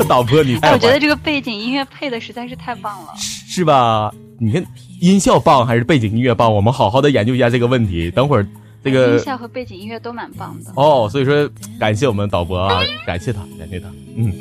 [0.08, 4.10] 导播，你哎，我觉得这个背景音乐配的实在是太棒了，是吧？
[4.38, 4.64] 你看。
[5.00, 6.54] 音效棒还是背景音乐棒？
[6.54, 8.10] 我们好好的研究一下这个问题。
[8.10, 8.46] 等会儿，
[8.84, 11.08] 这个音效和背景音乐都蛮棒的哦。
[11.10, 13.88] 所以说，感谢我们导播啊， 感谢他，感谢他。
[14.14, 14.32] 嗯。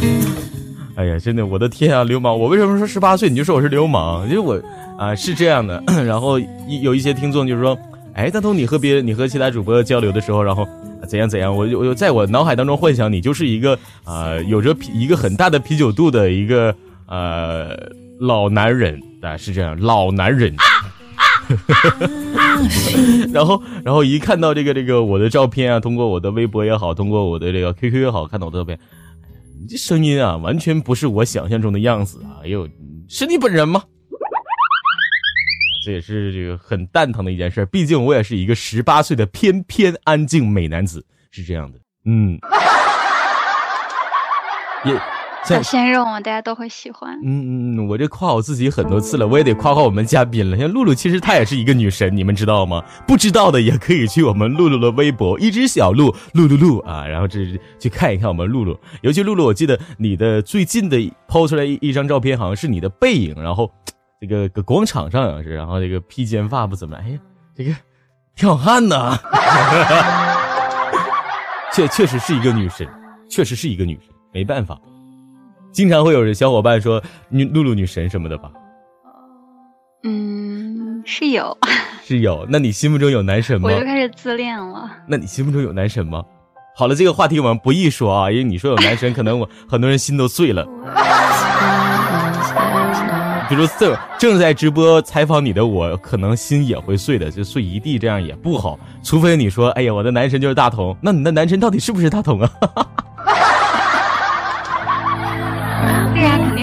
[0.96, 2.38] 哎呀，真的，我的天啊，流氓！
[2.38, 4.26] 我为什么说十八岁你就说我是流氓？
[4.28, 4.58] 因为我
[4.98, 5.82] 啊是这样的。
[6.04, 7.76] 然后一有一些听众就是说，
[8.14, 10.66] 哎，大头，你和别人，你和其他主播交流的时候，然后
[11.08, 11.54] 怎样怎样？
[11.54, 16.74] 我就我在我脑海当中幻想你就是一个啊，有着啤一个很大的啤酒肚的一个
[17.06, 17.76] 呃
[18.20, 19.00] 老男人。
[19.22, 20.54] 啊，是这样，老男人。
[23.32, 28.78] 然后，然后一看到这个这个我的照片啊，通过我的微博也好，通过我的这个 QQ 也好，看到我的照片，
[29.60, 32.42] 你这声音啊，完全不是我想象中的样子啊！
[32.44, 32.68] 哎呦，
[33.08, 33.82] 是你本人吗？
[35.84, 42.38] 这也是这个很蛋疼的一件事，毕竟我也是一个十八岁的翩翩安静美男子，是这样的，嗯，
[44.84, 45.15] 也。
[45.46, 47.18] 小鲜肉嘛，大家都会喜欢。
[47.22, 50.56] 嗯嗯，我这夸我自己很多次了，我也得夸夸我们嘉宾了。
[50.58, 52.82] 像露露，其实她也是一个女神，你们知道吗？
[53.06, 58.78] 不知道的也可以去我们露露的微博，一只小鹿，露露露啊，然后这去看一看我们露露。
[59.02, 63.70] 尤其露露，我记得你的最近的抛出来一一张照片，好像是你的背影，然后
[64.20, 67.18] 这个搁广场上好像是，然后这个披肩发不怎么，哎呀，
[67.54, 67.72] 这个
[68.34, 69.20] 挺好看的。
[71.72, 72.88] 确确实是一个女神，
[73.28, 74.78] 确实是一个女神，没办法。
[75.76, 78.50] 经常会有人小伙伴说女露露女神什么的吧？
[80.04, 81.54] 嗯，是有，
[82.02, 82.46] 是有。
[82.48, 83.68] 那你心目中有男神吗？
[83.70, 84.90] 我就开始自恋了。
[85.06, 86.24] 那你心目中有男神吗？
[86.74, 90.66] 好了，这个话题我们不易说啊，因为你说有男神，可能我 很多人心都碎了。
[93.50, 98.78] 比如正正在直播采访你的我，可能心也会碎的，就碎一地，这样也不好。
[99.02, 102.50] 除非你说，哎呀，我的男神就是大同，那你的男神到底是不是大同啊？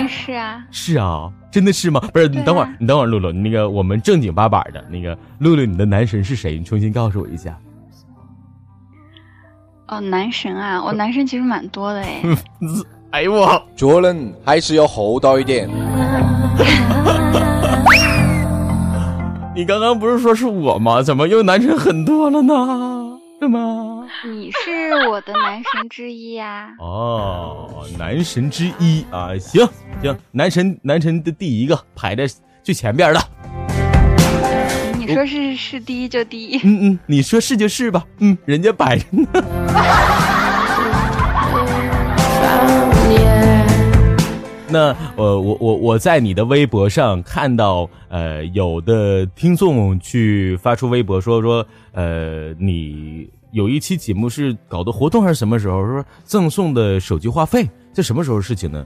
[0.07, 1.99] 是啊，是啊，真的是吗？
[2.13, 6.57] 不是，你等会儿，你等会儿，露露，那个我们正经八百的那个露露，你的男神是谁？
[6.57, 7.57] 你重新告诉我一下。
[9.87, 12.21] 哦，男神啊，我男神其实蛮多的哎。
[13.11, 15.69] 哎呦我，做人还是要厚道一点。
[19.55, 21.03] 你刚刚不是说是我吗？
[21.03, 22.53] 怎么又男神很多了呢？
[23.39, 23.92] 是吗？
[24.21, 26.69] 你是我的男神之一呀！
[26.79, 29.67] 哦，男神之一啊，行
[30.01, 32.25] 行，男神男神的第一个排在
[32.61, 33.19] 最前边的。
[34.97, 36.57] 你说是是第一就第一。
[36.63, 38.05] 嗯嗯，你说是就是吧。
[38.19, 39.27] 嗯，人家摆着呢。
[44.69, 55.85] 那呃，我我我在你的微博上看到，呃，有的听众去发出微博说说，呃，你有一期节目是搞的活动还是什么时候？
[55.85, 58.83] 说赠送的手机话费，这什么时候事情呢？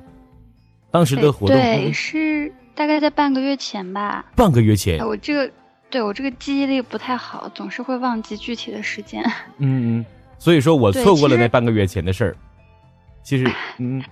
[0.91, 4.25] 当时的活动对是大概在半个月前吧。
[4.35, 5.49] 半个月前，我这个
[5.89, 9.23] 对我这个记忆力不太好，总是会忘记具体的时间。
[9.59, 10.05] 嗯嗯，
[10.37, 12.35] 所以说我错过了那半个月前的事儿。
[13.23, 13.49] 其实，
[13.79, 14.03] 嗯，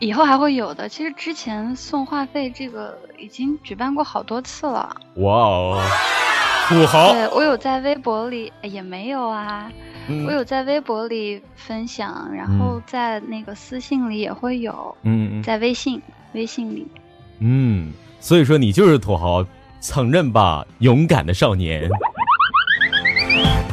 [0.00, 0.86] 以后还会有的。
[0.86, 4.94] 其实之前送话费这个已经举办过好多次了。
[5.16, 5.82] 哇哦，
[6.68, 9.70] 土豪，对我有在微博里也没有啊，
[10.08, 16.00] 嗯我有在微博里分享，然后在那个私信里也会有，嗯嗯在微信
[16.32, 16.86] 微信里。
[17.40, 19.44] 嗯，所以说你就是土豪，
[19.80, 21.88] 承认吧，勇敢的少年。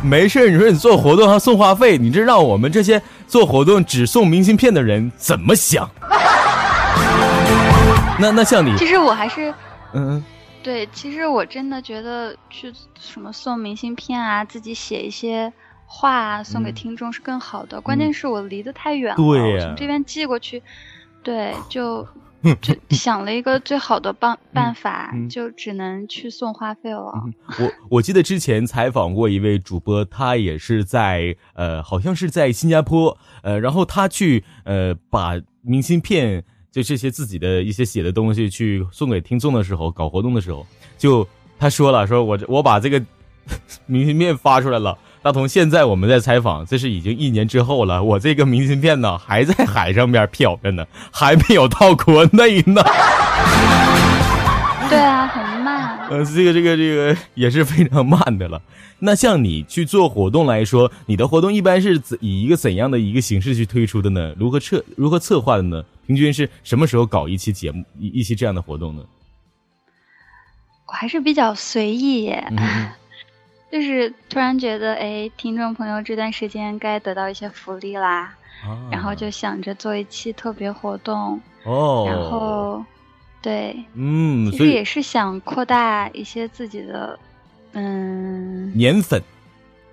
[0.04, 5.90] 没事，你说你做活动还送话费，你这让我们这些做活动只送明信片的人怎么想？
[8.20, 9.54] 那那像你，其实我还是
[9.94, 10.24] 嗯
[10.64, 15.52] 对，其实我真的觉得去什么送明信片啊，自己写一些
[15.94, 17.82] 话啊送给嗯听众是更好的。
[17.82, 20.64] 关键是我离得太远了，对呀我从这边寄过去，
[21.22, 22.08] 对，就
[22.62, 27.12] 就想了一个最好的办办法，嗯就只能去送话费了。
[27.60, 40.66] 我我记得之前采访过一位主播，他也是在呃，好像是在新加坡，呃，然后他去呃把明信片就这些自己的一些写的东西去送给听众的时候，搞活动的时候，
[40.98, 41.28] 就
[41.60, 43.04] 他说了，说我我把这个
[43.86, 44.98] 明信片发出来了。
[45.24, 52.82] 大同，现在我们在采访，这是已经一年之后了，我这个明信片呢还在海上边漂着呢，还没有到国内呢。
[54.90, 56.00] 对啊，很慢。
[56.10, 58.60] 呃，这个这个这个也是非常慢的了。
[58.98, 64.34] 那像你去做活动来说，你的活动一般是以一个怎样的一个形式去推出的呢？
[64.38, 65.84] 如何策如何策划的呢？
[66.08, 69.04] 平均是什么时候搞一期节目一一期这样的活动呢？
[70.88, 72.90] 我还是比较随意耶，嗯
[73.72, 78.34] 就是突然觉得，哎，听众朋友这段时间该得到一些福利啦，
[78.66, 82.84] 啊然后就想着做一期特别活动，哦，然后
[83.42, 87.18] 对，嗯，其实所以也是想扩大一些自己的，
[87.72, 89.22] 嗯，年粉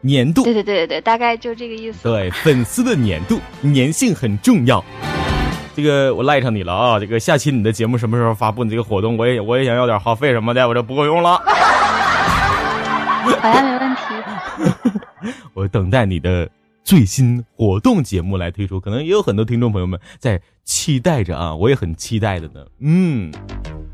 [0.00, 2.08] 年度对对对对对，大概就这个意思。
[2.08, 4.84] 对粉丝的年度粘性很重要。
[5.76, 6.98] 这个我赖上你了啊！
[6.98, 8.64] 这个下期你的节目什么时候发布？
[8.64, 11.40] 你这个活动我也我也想要点话费什么的，我这不够用了。
[13.40, 15.32] 好呀没问题。
[15.54, 16.48] 我等待你的
[16.84, 22.64] 最新活动节目来推出，可能也有很多听众朋友们在期待着啊，我也很期待的呢。
[22.78, 23.32] 嗯，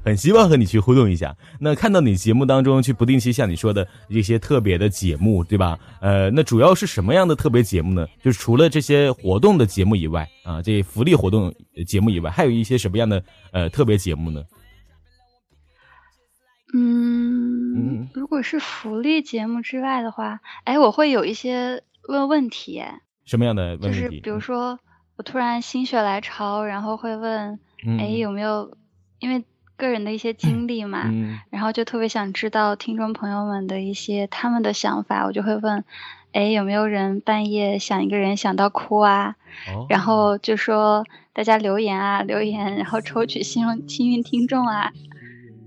[0.04, 1.34] 很希望和你去互动一下。
[1.58, 5.78] 那看到你节目当中去不定期像你说的一些特别的节目，对吧？
[6.00, 8.06] 呃，那主要是什么样的特别节目呢？
[8.22, 14.42] 就是除了这些活动的节目以外啊，这福利活动呃节目以外，还有一些什么样的呃特别节目呢？
[16.76, 23.86] 嗯嗯，如果是福利节目之外的话，哎，我会有一些问问题，哎什么样的问题？
[23.88, 24.78] 就是比如说
[25.16, 28.76] 我突然心血来潮，然后会问，嗯，哎，有没有
[29.20, 29.44] 因为
[29.76, 31.38] 个人的一些经历嘛，嗯。
[31.50, 35.84] 然后就特别想知道听众朋友们的一些他们的想法，我就会问，
[36.32, 39.36] 哎，有没有人半夜想一个人想到哭啊？
[39.72, 39.86] 哦。
[39.88, 44.92] 然后就说大家留言啊，留言，然后抽取幸运幸运听众啊，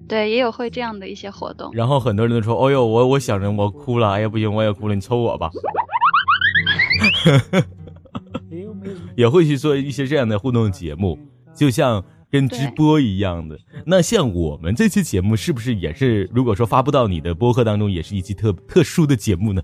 [0.08, 1.70] 对，也有会这样的一些活动。
[1.74, 5.52] 然后很多人都说：“哦呦，我我想着我哭了，哎呀不行，我也哭了，你抽我吧。
[9.16, 11.20] ”也会去做一些这样的互动节目，
[11.56, 13.58] 就像跟直播一样的。
[13.86, 19.62] 那像我们这期节目是不是也是，如果说发布到你的播客当中，也是一期特特殊的节目呢？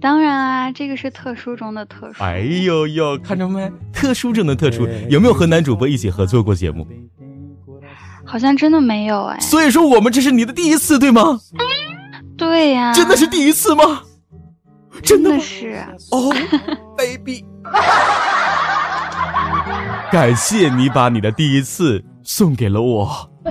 [0.00, 2.22] 当然啊，这个是特殊中的特殊。
[2.22, 3.70] 哎呦呦，看着没？
[3.92, 6.86] 特殊中的特殊，有没有和男主播一起合作过节目？
[8.28, 9.40] 好像真的没有哎。
[9.40, 11.40] 所以说我们这是你的第一次，对吗？
[12.36, 14.02] 对呀、真的是第一次吗？
[15.02, 15.30] 真的？
[15.30, 15.84] 真的是。
[16.12, 16.32] 哦
[16.96, 17.44] ，baby，
[20.12, 23.30] 感谢你把你的第一次送给了我。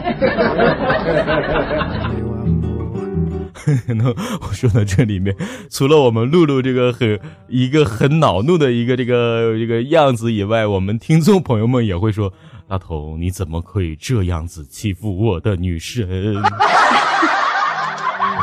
[3.87, 5.35] 那我说到这里面，
[5.69, 12.31] 除了我们露露这个很一个很恼怒的一个这个这个样子以外，我们听众朋友们也会说
[12.67, 16.07] ：“大头，你怎么可以这样子欺负我的女神？”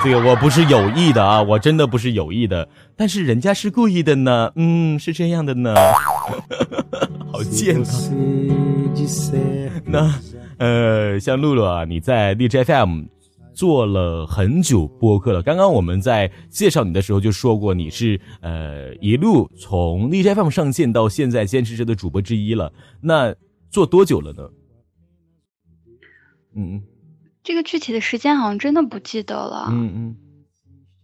[0.02, 5.74] 这个我不是有意的啊，我真的不是有意的，但是人家是故意的呢，嗯，是这样的呢，
[7.32, 7.84] 好贱啊！
[9.86, 10.14] 那
[10.58, 13.04] 呃，像露露啊，你在荔枝 FM
[13.54, 15.42] 做了很久播客了。
[15.42, 22.70] 刚刚我们在介绍你的时候就说过，你是呃一路从荔枝 FM 上线到现在坚持着的主播之一了。
[23.00, 23.34] 那
[23.74, 24.48] 做多久了呢？
[26.54, 26.84] 嗯
[27.42, 29.66] 这个具体的时间好像真的不记得了。
[29.72, 30.16] 嗯嗯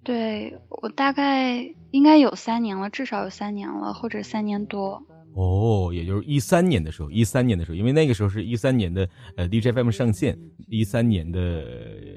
[0.04, 5.02] 对我大概应该有三年了，至少有三年了，或者三年多。
[5.34, 11.64] 哦，也就是一三年的时候，一三年的时候，因为那个时候是一三年的呃 DJ FM 上线，一三年的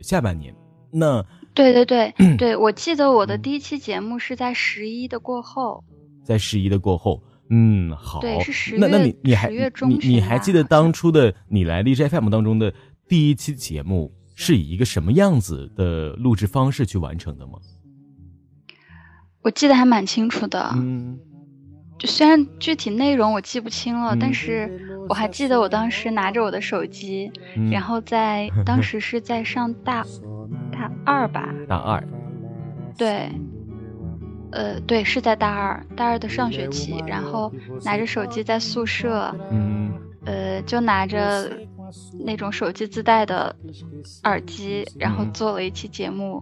[0.03, 0.55] 下半年。
[0.91, 1.25] 那
[1.55, 5.83] 对对对 对，我记得我的第一期节目是在十一的过后。
[6.23, 8.19] 在十一的过后，嗯，好。
[8.21, 12.73] 对，是十那那你你还你你还记得当初的你来荔枝 FM 当中的
[13.07, 17.53] 第一期节目是以一个什么样子的录制方式去完成的吗？
[19.41, 20.71] 我记得还蛮清楚的。
[20.75, 21.19] 嗯
[21.99, 30.03] 就虽然具体内容我记不清了，嗯但是我还记得我当时拿着我的手机，嗯，然后在 当时是在上大
[30.71, 32.03] 大二吧，大二，
[32.97, 33.29] 对，
[34.53, 37.51] 呃，对，是在大二，大二的上学期，然后
[37.83, 39.91] 拿着手机在宿舍，嗯
[40.25, 41.51] 呃，就拿着
[42.23, 43.55] 那种手机自带的
[44.23, 46.41] 耳机，然后嗯做了一期节目。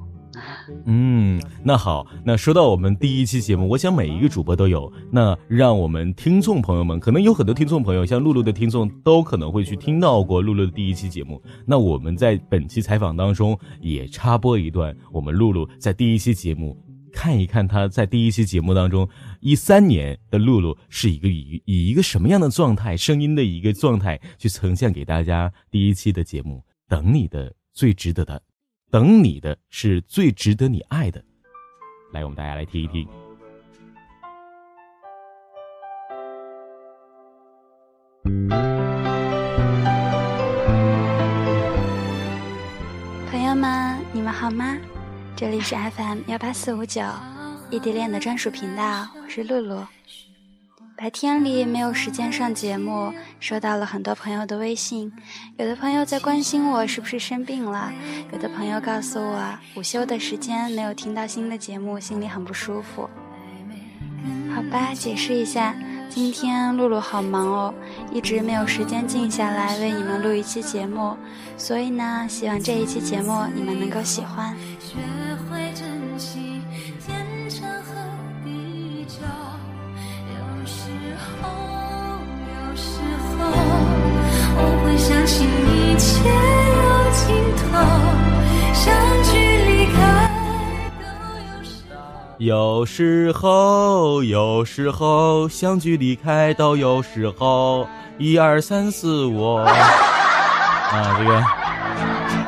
[0.86, 4.92] 嗯，那好，那说到我们第一期节目，我想每一个主播都有。
[5.12, 11.42] 那让我们听众朋友们，可能有很多听众朋友，像露露的听众，都可能会去听到过露露的第一期节目。
[11.66, 16.78] 那我们在本期采访当中也插播一段，我们露露在第一期节目，
[17.14, 19.08] 看一看他在第一期节目当中，
[19.40, 26.64] 一三年的露露是一个以以一个什么样的状态，声音的一个状态去呈现给大家第一期的节目。
[26.88, 28.42] 等你的最值得的。
[28.90, 31.24] 等你的是最值得你爱的。
[32.12, 33.08] 来，我们大家来听一听。
[43.30, 44.78] 朋友们，你们好吗？
[45.42, 47.02] 这里是 FM 幺八四五九
[47.72, 49.84] 异地恋的专属频道，我是露露。
[50.96, 55.12] 白天里没有时间上节目，收到了很多朋友的微信，
[55.58, 57.92] 有的朋友在关心我是不是生病了，
[58.32, 63.10] 有的朋友告诉我午休的时间没有听到新的节目，心里很不舒服。
[64.54, 65.76] 好吧，解释一下，
[66.08, 67.74] 今天露露好忙哦，
[68.14, 71.18] 一直没有时间静下来为你们录一期节目，
[71.58, 74.56] 所以呢，希望这一期节目你们能够喜欢。
[85.22, 87.78] 相信一切有尽头，
[88.74, 88.92] 相
[89.24, 90.28] 聚离开
[90.98, 94.24] 都有时候。
[94.24, 99.58] 有时候，相聚离开都有时候，一二三四五。
[99.58, 101.44] 啊，这个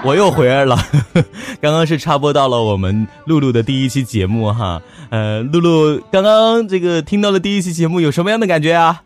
[0.03, 0.76] 我又回来了。
[1.61, 4.82] 刚刚是插播到了我们露露的第一期节目哈。
[5.11, 9.03] 呃，露露刚刚这个听到了第一期节目，有什么样的感觉啊？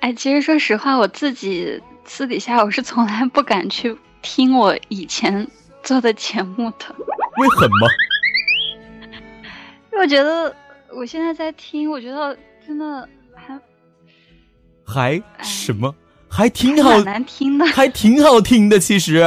[0.00, 5.46] 哎，其实说实话，我自己私底下我是从来不敢去听我以前
[5.82, 6.86] 做的节目的，
[7.36, 7.88] 为什么？
[9.92, 10.54] 因为我觉得
[10.94, 12.36] 我现在在听，我觉得
[12.66, 13.60] 真的还
[14.86, 15.94] 还什么？
[16.28, 17.66] 还挺好蛮，难听的。
[17.66, 19.18] 还挺好听的，其实。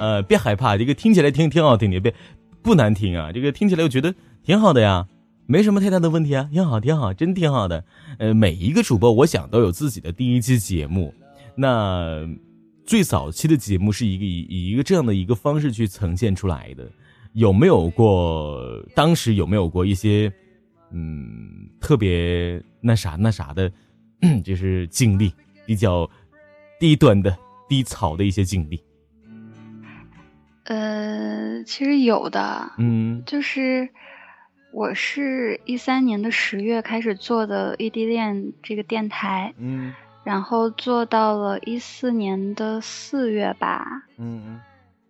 [0.00, 2.14] 呃，别害怕，这个听起来挺挺好听的，别
[2.62, 3.30] 不难听啊。
[3.32, 5.06] 这个听起来我觉得挺好的呀，
[5.46, 7.84] 没什么太大的问题啊，挺好，挺好，真挺好的。
[8.18, 11.12] 呃，每一个主播我想都有自己的第一期节目，
[11.54, 12.26] 那
[12.86, 16.90] 最早期的节目是一个以以一个这样的一个方式去呈现出来的。
[17.34, 18.82] 有没有过？
[18.94, 20.32] 当时有没有过一些
[20.92, 23.70] 嗯特别那啥那啥的，
[24.44, 25.32] 就是经历
[25.66, 26.08] 比较
[26.78, 27.36] 低端的、
[27.68, 28.80] 低潮的一些经历？
[30.64, 33.88] 呃，其实有的，嗯就是
[34.74, 39.94] 我是一三年的十月开始做的异地恋这个电台，嗯。
[40.24, 44.60] 然后做到了一四年的四月吧，嗯。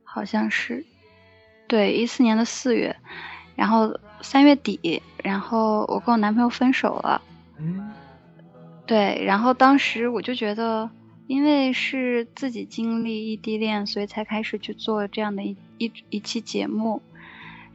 [0.03, 0.85] 好像是，
[1.67, 2.95] 对，一四年的四月，
[3.57, 7.23] 然后三月底，然后我跟我男朋友分手了，
[7.59, 7.91] 嗯。
[8.85, 10.91] 对，然后当时我就觉得，
[11.27, 17.01] 因为是自己经历异地恋，所以才开始去做这样的一一一期节目，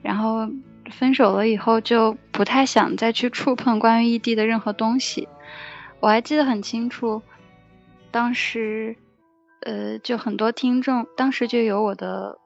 [0.03, 0.47] 然后
[0.89, 5.27] 分手了以后就不太想再去触碰关于异地的任何东西。
[5.99, 7.21] 我还记得很清楚，
[8.11, 8.95] 当时，
[9.61, 12.37] 呃，就很多听众，当时就有我的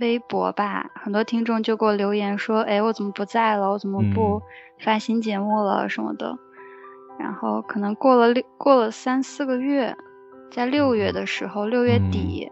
[0.00, 3.70] 微博吧，很多听众就给我留言说，哎，我怎么不在了？
[3.70, 4.40] 我怎么不
[4.80, 6.36] 发新节目了什么的。
[7.18, 9.96] 然后可能过了六过了三四个月，
[10.50, 12.50] 在六月的时候，六月底，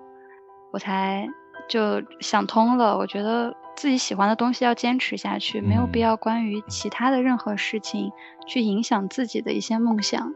[0.73, 1.29] 我才
[1.69, 2.97] 就想通了。
[2.97, 8.11] 我觉得自己喜欢的东西要坚持下去，没有必嗯要关于其他的任何事情
[8.47, 10.33] 去影响自己的一些梦想。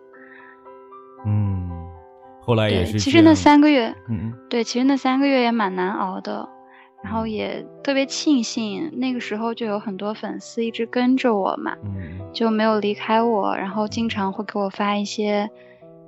[1.24, 1.70] 嗯，
[2.43, 2.99] 后来也，是。
[2.99, 6.49] 其实那，三个月，嗯嗯对，其实那三个月也蛮难熬的。
[7.05, 11.76] 然后也特别庆幸，那个时候就有很多粉丝一直跟着我嘛。
[11.84, 15.49] 嗯就没有离开我，然后经常会给我发一些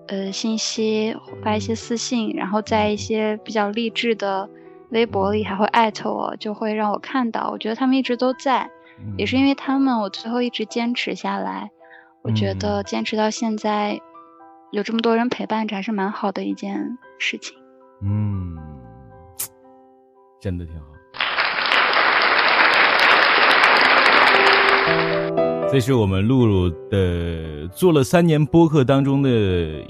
[0.09, 4.49] 呃信息，发一些私信，然后在一些比较励志的
[4.91, 7.51] 微博里还会艾特我，就会让我看到。
[7.51, 8.70] 我觉得他们一直都在，
[9.16, 11.70] 也是因为他们，我最后一直坚持下来。
[12.22, 14.01] 我觉得嗯坚持到现在，
[14.72, 17.57] 有这么多人陪伴着，还是蛮好的一件事情。
[18.03, 18.57] 嗯，
[20.41, 20.86] 真的挺好。
[25.70, 29.30] 这是我们露露的做了三年播客当中的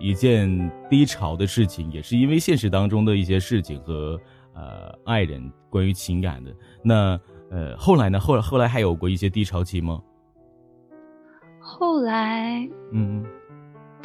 [0.01, 4.21] 一件低潮的事情，也是因为现实当中的一些事情和
[4.59, 6.53] 呃爱人关于情感的。
[6.83, 7.19] 那
[7.51, 8.19] 呃后来呢？
[8.19, 10.03] 后来后来还有过一些低潮期吗？
[11.61, 13.25] 后来嗯，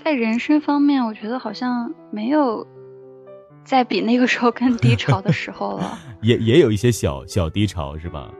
[0.04, 2.66] 在人生方面，我觉得好像没有
[3.64, 5.98] 再比那个时候更低潮的时候了。
[6.22, 8.32] 也也有一些小小低潮是吧？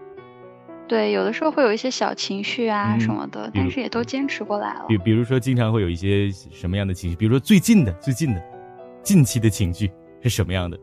[0.86, 4.98] 对，有的时候会有一些小情绪啊嗯什么的，但是也都坚持过来了比。
[4.98, 7.16] 比如说，经常会有一些什么样的情绪？
[7.16, 8.44] 比如说最近的、最近的、
[9.02, 9.90] 近期的情绪
[10.22, 10.78] 是什么样的？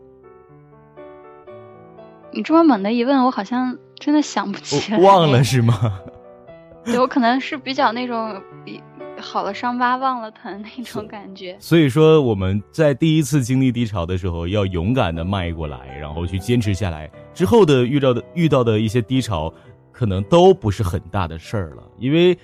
[2.32, 4.98] 你这么猛的一问，我好像真的想不起来。
[4.98, 6.00] 忘了是吗？
[6.84, 8.80] 对我可能是比较那种比
[9.20, 11.54] 好了伤疤忘了疼那种感觉。
[11.60, 17.10] 所以说，我们在第一次经历低潮的时候，要勇敢的迈过来，然后去坚持下来。
[17.34, 19.52] 之后的遇到的遇到的一些低潮，
[19.92, 22.36] 可能都不是很大的事儿了，因为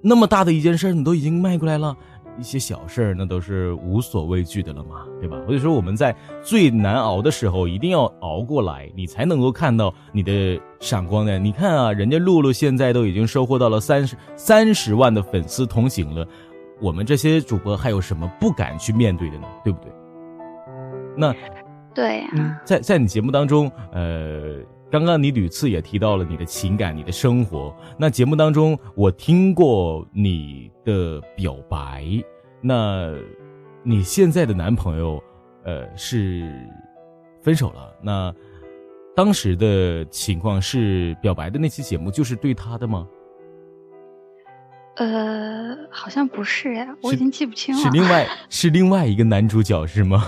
[0.00, 1.94] 那么大的一件事儿，你都已经迈过来了。
[2.38, 5.38] 一些小事儿那都是无所畏惧的了嘛，对吧？
[5.46, 11.38] 所以说我们在最难熬的时候一定要熬过来，你才能够看到你的闪光的。
[11.38, 16.26] 你看啊，人家露露现在都已经收获到了三十三十万的粉丝同行了，
[16.80, 19.46] 我们这些主播还有什么不敢去面对的呢？
[19.62, 19.92] 对不对？
[21.16, 21.34] 那
[21.94, 24.58] 对呀、嗯，在在你节目当中，呃，
[24.94, 27.74] 刚刚你屡次也提到了你的情感、你的生活。
[27.98, 32.06] 那节目当中，我听过你的表白。
[32.60, 33.12] 那
[33.82, 35.20] 你现在的男朋友，
[35.64, 36.48] 呃，是
[37.42, 37.92] 分手了。
[38.00, 38.32] 那
[39.16, 43.04] 当时的情况是表白的那期节目就是对他的吗？
[44.94, 47.82] 呃，好像不是呀，我已经记不清了。
[47.82, 50.24] 是另外是另外一个男主角是吗？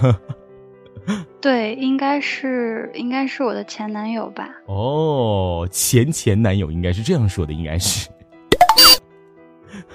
[1.40, 4.50] 对，应该是应该是我的前男友吧。
[4.66, 8.08] 哦，前前男友应该是这样说的，应该是。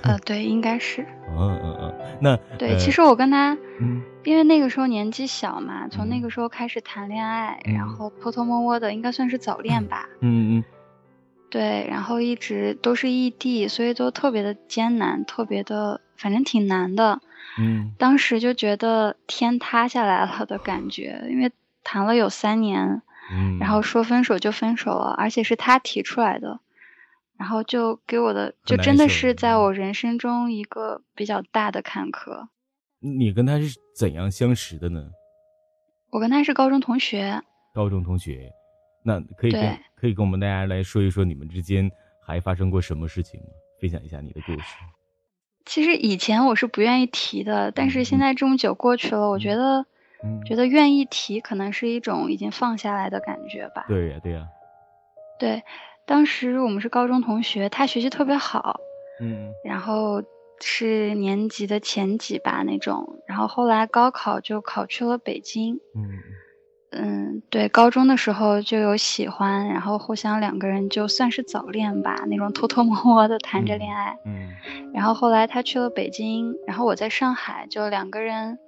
[0.03, 1.05] 呃，对，应该是。
[1.37, 10.07] 嗯嗯嗯，那对，呃其实我跟他，嗯因为那个时候年纪小嘛，从那嗯个时候开始谈恋爱，嗯然后偷偷摸摸的，应该算是早恋吧。
[10.21, 10.63] 嗯嗯
[11.49, 17.19] 对，然后一直都是异地，所以都特别的艰难，特别的，反正挺难的。
[17.57, 21.51] 嗯当时就觉得天塌下来了的感觉，因为
[21.83, 26.59] 谈了有三年，嗯，然后说分手就分手了，而且是他提出来的，
[27.37, 32.47] 然后就给我的就真的是在我人生中一个比较大的坎坷。
[32.99, 35.09] 你跟他是怎样相识的呢？
[36.11, 37.41] 我跟他是高中同学，
[37.73, 38.51] 高中同学，
[39.03, 41.89] 那可以跟可以跟我们大家来说一说你们之间
[42.23, 43.47] 还发生过什么事情吗？
[43.81, 44.75] 分享一下你的故事。
[45.71, 49.85] 其实以前我是不愿意提的，但是现在这么久过去了，我觉得
[50.21, 53.85] 嗯，觉得愿意提可能是一种已经放下来的感觉吧。
[53.87, 54.45] 对呀对呀，
[55.39, 55.63] 对，
[56.05, 58.81] 当时我们是高中同学，他学习特别好，
[59.21, 60.21] 嗯然后
[60.59, 65.75] 是年级的前几吧那种，然后后来高考就考去了北京。
[65.95, 66.03] 嗯
[66.91, 74.15] 嗯，对，高中的时候就有喜欢，然后互相两个人就算是早恋吧，那种偷偷摸摸的谈着恋爱。
[74.25, 74.49] 嗯
[74.93, 78.59] 然后后来他去了北京，然后我在上海，就两个人，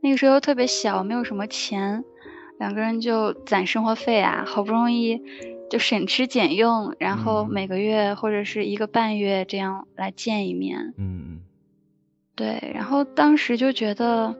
[0.00, 2.04] 那个时候特别小，没有什么钱，
[2.60, 5.20] 两个人就攒生活费啊，好不容易
[5.68, 10.94] 就省吃俭用，然后嗯每个月或者是一个半月这样来见一面。
[10.96, 11.40] 嗯
[12.36, 14.32] 对，然后当时就觉得，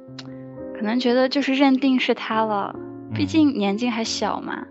[0.77, 2.75] 可能觉得就是认定是他了，
[3.19, 4.65] 毕嗯竟年纪还小嘛。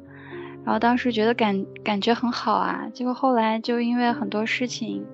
[0.63, 5.05] 然后当时觉得感感觉很好啊，结果后来就因为很多事情，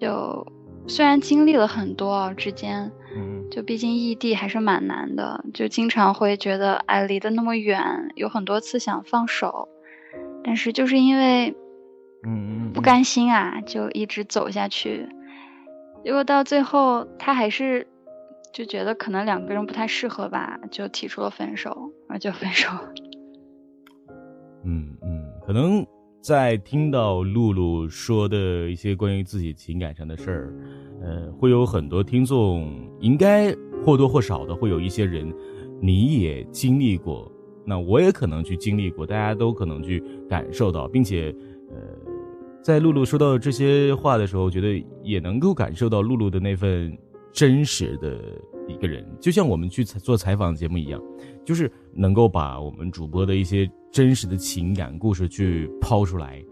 [0.00, 0.46] 就
[0.88, 9.68] 虽然经历了很多啊之间，嗯就毕竟异地还是蛮难的，就经常会觉得哎离得那么远，有很多次想放手，
[10.42, 11.50] 但是就是因为
[12.24, 15.08] 嗯嗯，不甘心啊，就一直走下去。
[16.02, 17.86] 结果到最后，他还是
[18.52, 21.70] 就觉得可能两个人不太适合吧，就提出了分手，
[22.08, 22.68] 然后就分手。
[24.64, 25.86] 嗯嗯，可能
[26.20, 30.54] 在听到露露说的一些关于自己情感上的事儿，
[31.02, 32.70] 呃，会有很多听众
[33.00, 35.32] 应该或多或少的会有一些人，
[35.80, 37.30] 你也经历过，
[37.64, 41.34] 那我也可能去经历过，大家都可能去感受到，并且，
[41.70, 41.76] 呃，
[42.62, 46.94] 在露露说到这些话的时候，觉得也能够感受到露露的那份
[47.32, 48.20] 真实的
[48.68, 51.00] 一个人，就像我们去做采访节目一样，
[51.44, 56.42] 就是能够把我们主播的一些真实的情感故事去抛出来，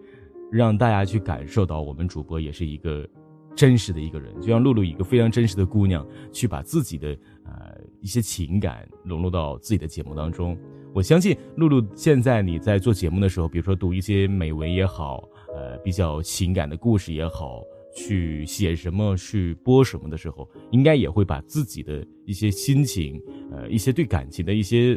[0.51, 3.09] 让大家去感受到我们主播也是一个
[3.57, 7.09] 真实的一个人，就像露露一个非常真实的姑娘，去把自己的
[7.45, 10.57] 呃一些情感融入到自己的节目当中。
[10.95, 15.23] 我相信露露现在你在做节目的时候，比如说读一些美文也好，
[15.55, 17.63] 呃，比较情感的故事也好，
[17.95, 23.21] 去写什么去播什么的时候，应该也会把自己的一些心情，
[23.51, 24.97] 呃，一些对感情的一些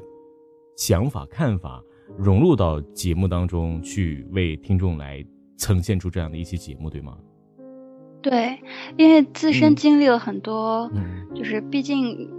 [0.75, 1.83] 想法看法
[2.17, 5.23] 融入到节目当中去，为听众来
[5.57, 7.17] 呈现出这样的一期节目，对吗？
[8.21, 8.59] 对，
[8.97, 12.29] 因为自身嗯经历了很多，嗯就是毕竟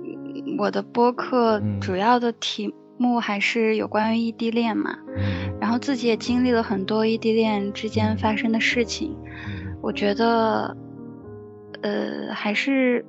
[0.57, 9.16] 我的播客嗯主要的题目还是有关于异地恋嘛，嗯然后自己也经历了很多异地恋之间发生的事情，
[9.48, 10.76] 嗯我觉得，
[11.83, 13.05] 呃，还是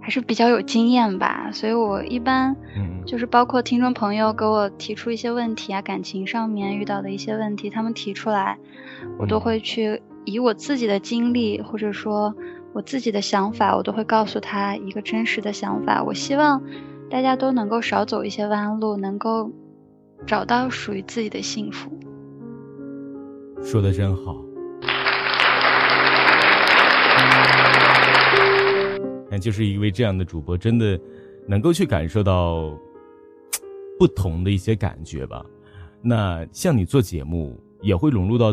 [0.00, 8.56] 还是比较有经验吧，所以我一般嗯就是包括听众朋友给我提出一些问题啊，感情上面遇到的一些问题，他们提出来，
[9.18, 12.32] 我都会去以我自己的经历或者说
[12.72, 16.02] 我自己的想法，我都会告诉他一个真实的想法。
[16.04, 16.62] 我希望
[17.10, 19.50] 大家都能够少走一些弯路，能够
[20.24, 21.90] 找到属于自己的幸福。
[23.60, 24.36] 说的真好。
[29.32, 31.00] 那就是因为这样的主播，真的
[31.48, 32.70] 能够去感受到
[33.98, 35.42] 不同的一些感觉吧。
[36.02, 38.52] 那像你做节目，也会融入到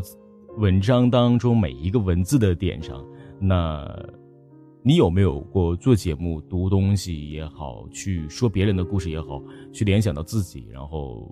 [0.55, 3.05] 文章当中每一个文字的点上。
[3.41, 3.85] 那
[4.81, 11.29] 你有没有过做节目、读东西也好，去说别人的故事也好，去联想到自己，然后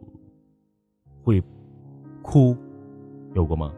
[1.23, 1.41] 会
[2.21, 2.53] 哭，
[3.33, 3.73] 有过吗？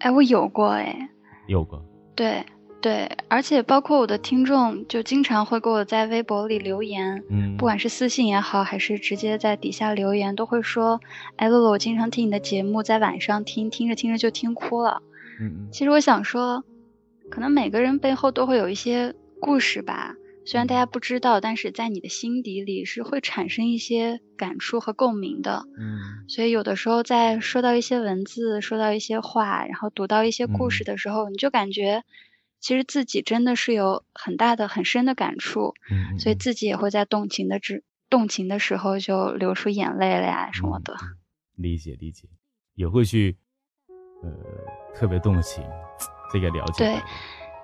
[0.00, 1.08] 哎，我有过哎，
[1.46, 1.80] 有过。
[2.16, 2.44] 对
[2.82, 11.00] 对，而且包括我的听众，就经常会给我在微博里留言，嗯，不管是私信也好，还是直接在底下留言，都会说
[11.38, 15.00] ：“哎，露露，我经常听你的节目，在晚上听，听着听着就听哭了。
[15.40, 16.64] 嗯嗯”其实我想说，
[17.30, 25.64] 可能每个人背后都会有一些故事吧，虽然大家不知道，但是在你的心底里是会产生一些感触和共鸣的。
[25.78, 32.02] 嗯所以有的时候在说到一些文字，说到一些话，然后读到一些故事嗯的时候，你就感觉
[32.62, 40.94] 其实自己真的是有很大的、很深的感触，嗯，所以自己也会在动情的之动情的时候就流出眼泪了呀什么的。
[40.94, 41.18] 嗯
[41.56, 42.28] 理解理解，
[42.74, 43.36] 也会去
[44.22, 44.30] 呃
[44.94, 45.62] 特别动情，
[46.32, 46.84] 这个了解。
[46.84, 47.02] 对，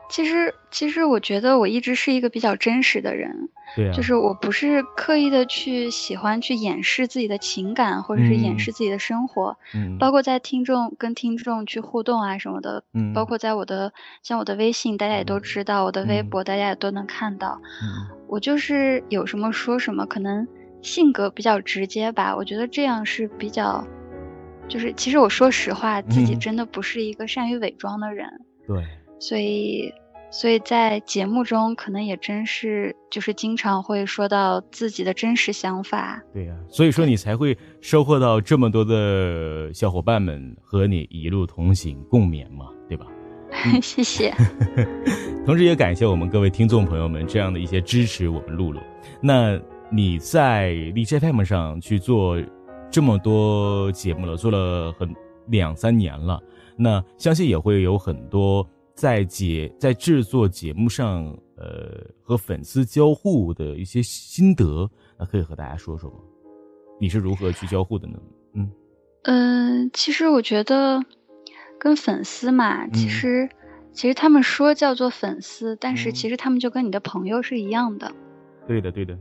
[0.09, 9.56] 其实其实我觉得我一直是一个比较真实的人，对啊，就是我不是刻意的去喜欢去掩饰自己的情感，或者是掩嗯饰自己的生活。
[9.74, 13.92] 嗯，包括在听众跟听众去互动啊什么的，嗯包括在我的
[14.22, 18.16] 像我的微信，大家也都知道，我的微嗯博大家也都能看到，嗯。
[18.28, 20.46] 我就是有什么说什么，可能
[20.82, 23.82] 性格比较直接吧，我觉得这样是比较，
[24.68, 26.40] 就是其实我说实话，自己嗯。
[26.40, 28.28] 真的不是一个善于伪装的人，
[28.66, 28.84] 对，
[29.19, 29.93] 所以。
[30.31, 43.07] 所以在节目中，可能也真是就是经常会说到自己的真实想法，对呀、所以说你才会收获到这么多的小伙伴们和你一路同行共勉嘛，对吧？
[43.81, 44.31] 谢谢。
[45.47, 48.79] 同时也感谢我们各位听众朋友们这样的一些支持，我们露露。
[49.23, 49.59] 那
[49.91, 52.37] 你在荔枝 FM 上去做
[52.91, 55.11] 这么多节目了，做了很
[55.47, 56.39] 两三年了，
[56.77, 61.24] 那相信也会有很多在节在制作节目上，
[61.57, 66.16] 呃，和粉丝交互的一些心得，那可以和大家说说吗？
[67.01, 68.18] 你是如何去交互的呢？
[68.55, 68.70] 嗯
[69.22, 71.01] 嗯，其实我觉得
[71.78, 73.49] 跟粉丝嘛，其嗯实、
[73.92, 78.12] 其实他们说叫做粉丝，但是嗯其实他们就跟你的朋友是一样的。
[78.66, 79.16] 对的，对的，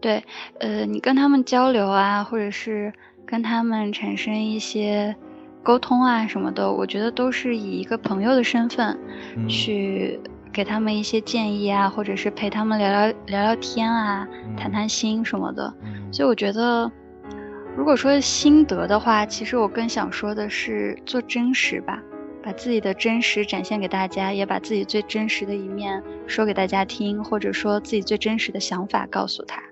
[0.00, 0.24] 对，
[0.58, 2.92] 呃，你跟他们交流啊，或者是
[3.24, 5.14] 跟他们产生一些
[5.62, 8.98] 沟通啊什么的，我觉得都是以一个朋友的身份
[9.36, 10.18] 嗯去
[10.52, 15.72] 给他们一些建议啊，或者是陪他们聊聊聊聊天啊，谈谈心什么的。
[15.84, 16.90] 嗯所以我觉得，
[17.76, 22.02] 如果说心得的话，其实我更想说的是做真实吧，
[22.42, 29.62] 把自己的真实展现给大家，也把自己最真实的一面说给大家听，或者说自己最真实的想法告诉他。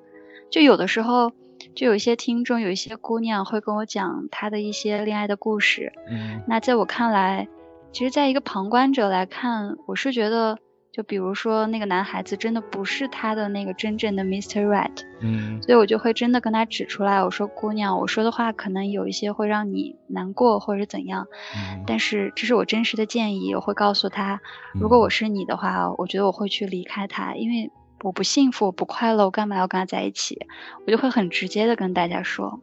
[0.49, 1.33] 就有的时候，
[1.75, 5.93] 就有一些听众，有一些姑娘会跟我讲她的一些恋爱的故事。
[6.11, 7.49] 嗯那在我看来，
[7.93, 10.59] 其实，在一个旁观者来看，我是觉得，
[10.93, 14.67] 就比如说那个男孩子真的不是他的那个真正的 Mr.
[14.67, 15.03] Right。
[15.21, 24.41] 嗯所以我就会真的跟他指出来，我说姑娘，我说的话可能有一些会让你难过或者是怎样，嗯，但是这是我真实的建议，我会告诉他，
[24.75, 27.71] 如果我是你的话，我觉得我会去离开他，因为
[28.03, 30.39] 我不幸福，我不快乐，我干嘛要跟他在一起？
[30.87, 32.61] 我就会很直接的跟大家说，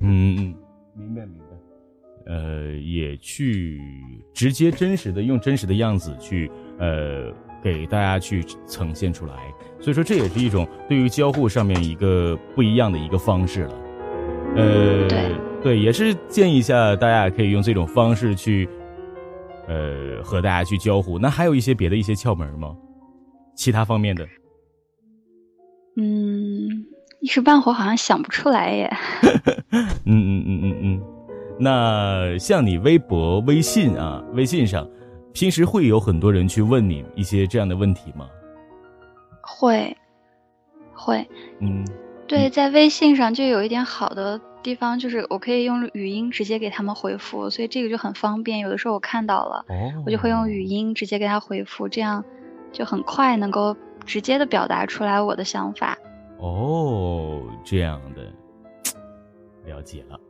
[0.00, 0.54] 嗯嗯，
[0.94, 1.46] 明白明白。
[2.26, 3.80] 呃，也去
[4.34, 7.32] 直接真实的用真实的样子去呃
[7.62, 9.34] 给大家去呈现出来。
[9.80, 13.74] 所以说，这也是一种对于交互上面一个不一样的一个方式了。
[14.56, 18.68] 呃，对对，也是建议一下大家可以用这种方式去
[19.68, 21.18] 呃和大家去交互。
[21.18, 22.76] 那还有一些别的一些窍门吗？
[23.56, 24.28] 其他方面的？
[25.96, 26.86] 嗯，
[27.20, 28.96] 一时半会儿好像想不出来耶。
[30.04, 31.02] 嗯嗯嗯嗯嗯。
[31.58, 34.86] 那像你微博、微信啊，微信上，
[35.32, 38.28] 平时会有很多人去问你一些这样的问题吗？
[39.40, 39.96] 会，
[40.92, 41.26] 会，
[41.60, 41.82] 嗯，
[42.28, 48.58] 对，在微信上就有一点好的地方，就是我可以用语音直接给他们回复，所以这个就很方便。
[48.58, 52.22] 有的时候我看到了，哦，我就会用语音直接给他回复，这样
[52.72, 55.96] 就很快能够直接的表达出来我的想法。
[56.38, 58.22] 哦，这样的，
[59.64, 60.20] 了解了。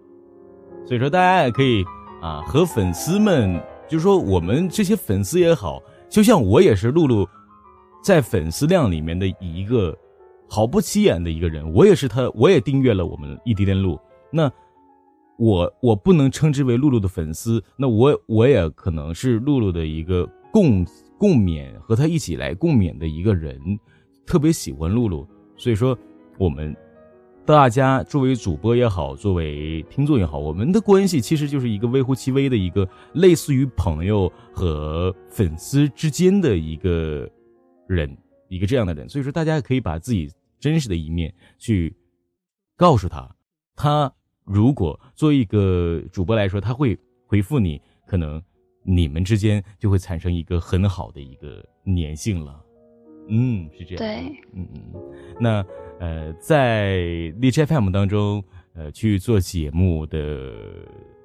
[0.87, 1.85] 所以说，大家也可以
[2.23, 7.27] 啊，和粉丝们，就是说我们这些粉丝也好，就像我也是露露
[8.05, 9.97] 在粉丝量里面的一个
[10.49, 13.99] 毫不起眼的一个人，我也是他，我也订阅了我们异地恋路。
[14.31, 14.51] 那
[15.39, 20.87] 我我不能称之为露露的粉丝，那我我也可能是露露的一个共
[21.19, 23.61] 共勉和他一起来共勉的一个人，
[24.27, 25.99] 特别喜欢露露，所以说
[26.39, 26.77] 我们。
[27.45, 37.31] 大家作为主播也好，作为听众也好，我们的关系其实就是一个微乎其微的一个类似于朋友和粉丝之间的一个
[37.87, 39.09] 人，一个这样的人。
[39.09, 41.95] 所以说，大家可以把自己真实的一面去
[42.77, 43.33] 告诉他。
[43.77, 44.13] 他
[44.43, 46.99] 如果作为一个主播来说，他会
[47.29, 48.43] 回复你，可能
[48.87, 52.55] 你们之间就会产生一个很好的一个粘性了。
[53.29, 53.99] 嗯，是这样。
[53.99, 54.81] 对，嗯嗯，
[55.41, 55.65] 那。
[55.99, 56.99] 呃，在
[57.41, 60.53] 荔枝 FM 当中，呃，去做节目的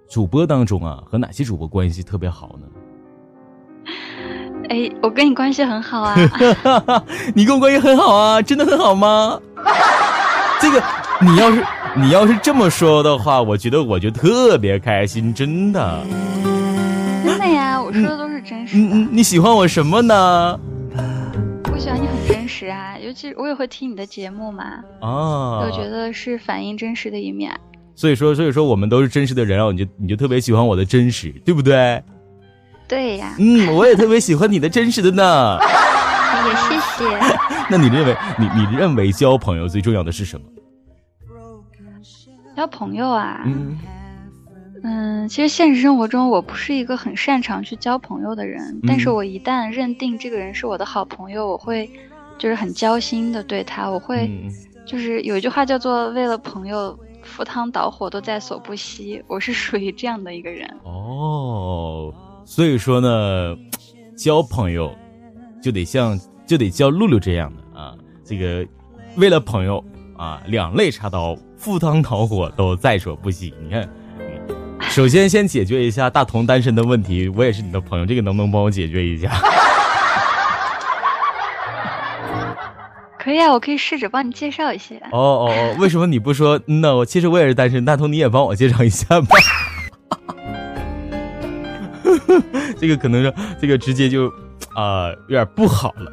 [0.08, 2.68] 主播当中啊，和哪些主播关系特别好呢？
[4.70, 6.16] 哎，我跟你关系很好啊。
[7.36, 9.42] 你跟我关系很好啊，真的很好吗？
[10.62, 10.82] 这个，
[11.20, 11.66] 你要是
[11.98, 16.06] 你要是这么说的话，我觉得我就特别开心，真的。
[17.94, 18.84] 说的都是真实的。
[18.84, 20.60] 嗯嗯，你喜欢我什么呢？
[21.72, 24.64] 我喜欢你很真实啊，尤其我也会听你的节目嘛。
[25.00, 27.52] 啊，我觉得是反映真实的一面。
[27.96, 32.04] 所以说，所以说我们都是真实的人，然后你就你就特别喜欢我的真实，对不对？
[32.88, 33.36] 对呀。
[33.40, 35.58] 嗯，我也特别喜欢你的真实的呢。
[36.44, 37.20] 也谢谢。
[37.70, 40.46] 那你认为，你你认为交朋友最重要的是什么？
[42.56, 43.42] 交朋友啊。
[43.46, 43.78] 嗯。
[44.84, 51.88] 嗯，其实现实生活中我不是一个很擅长去交朋友的人，但是我一旦认定这个人是我的好朋友，我会
[52.40, 54.28] 就是很交心的对他，我会
[54.86, 60.68] 就是有一句话叫做为了朋友赴汤蹈火都在所不惜，我是属于这样的一个人。
[60.84, 62.12] 哦，
[62.44, 63.56] 所以说呢，
[64.18, 64.92] 交朋友
[65.62, 68.66] 就得像就得交露露这样的啊，这个
[69.16, 69.84] 为了朋友
[70.18, 73.54] 啊，两肋插刀，赴汤蹈火都在所不惜。
[73.62, 73.88] 你看。
[74.92, 77.30] 首先，先解决一下大同单身的问题。
[77.30, 79.32] 我也是你的朋友，这个能不能帮我解决一下？
[83.18, 84.98] 可以啊，我可以试着帮你介绍一些。
[85.12, 86.60] 哦哦哦，为什么你不说？
[86.66, 89.28] 那我其实我也是单身，大同你也帮我介绍一下吧。
[92.78, 94.28] 这个可能是这个直接就
[94.76, 96.12] 啊有点不好了，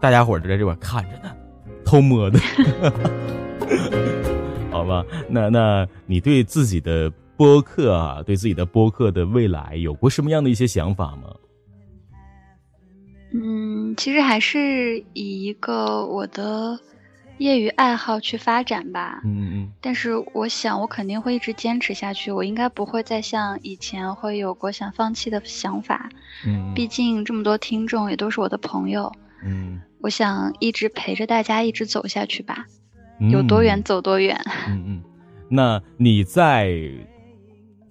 [0.00, 1.30] 大家伙都在这块看着呢，
[1.84, 2.40] 偷摸的。
[4.72, 7.12] 好吧，那那你对自己的。
[7.36, 11.34] 播客啊，对自己的播客的未来有过什么样的一些想法吗？
[13.32, 16.78] 嗯，其实还是以一个我的
[17.38, 19.20] 业余爱好去发展吧。
[19.24, 19.72] 嗯嗯。
[19.80, 22.30] 但是我想，我肯定会一直坚持下去。
[22.30, 26.08] 我应该不会再像以前会有过想放弃的想法。
[26.46, 26.72] 嗯。
[26.74, 29.10] 毕竟这么多听众也都是我的朋友。
[29.44, 29.80] 嗯。
[30.00, 32.66] 我想一直陪着大家一直走下去吧。
[33.32, 34.40] 有多远走多远。
[34.68, 35.02] 嗯嗯。
[35.48, 36.70] 那你在？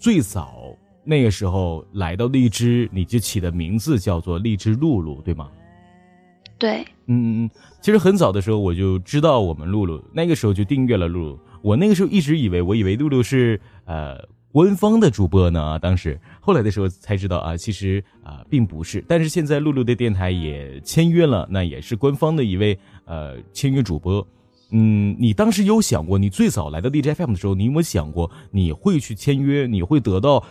[0.03, 5.49] 最早那个时候来到荔枝，你就起的名字叫做荔枝露露，对吗？
[6.59, 7.49] 对，嗯嗯嗯。
[7.79, 11.39] 其实很早的时候我就知道我们露露，那个时候就订阅了露露。
[11.61, 14.17] 我那个时候一直以为，我以为露露是呃
[14.51, 15.79] 官方的主播呢。
[15.79, 19.01] 当时后来的时候才知道啊，其实啊并不是。
[19.07, 24.27] 但是现在露露的电台也签约了，那也是官方的一位呃签约主播。
[24.75, 30.43] 嗯，你当时有想过，你最早来到 DJ FM 的时候，你有没有想过你会去签约，你会得到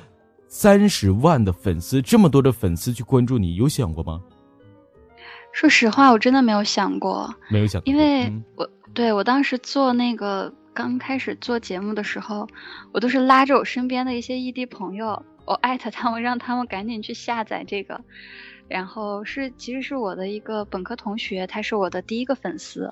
[0.47, 4.23] 三十万的粉丝，这么多的粉丝去关注你，有想过吗？
[5.53, 12.47] 说实话，我真的没有想过，没有想过，因为我对我当时做那个刚开始做节目的时候，
[12.93, 18.01] 我都是拉着我身边的一些异地朋友，我艾特他们，让他们赶紧去下载这个。
[18.69, 22.91] 然后是其实是我的一个本科同学，他是我的第一个粉丝。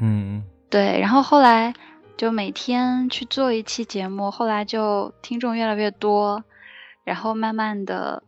[0.00, 1.72] 嗯对，然后后来
[2.16, 6.42] 就每天去做一期节目，后来就听众越来越多，
[7.04, 8.22] 然后慢慢的，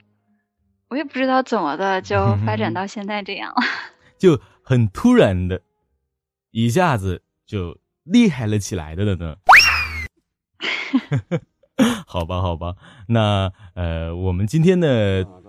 [0.88, 3.56] 我也不知道怎么的，就发展到现在这样了。
[4.18, 5.60] 就很突然的，
[6.50, 9.36] 一下子就厉害了起来的了呢。
[12.06, 12.74] 好吧，好吧，
[13.08, 14.86] 那呃，我们今天呢，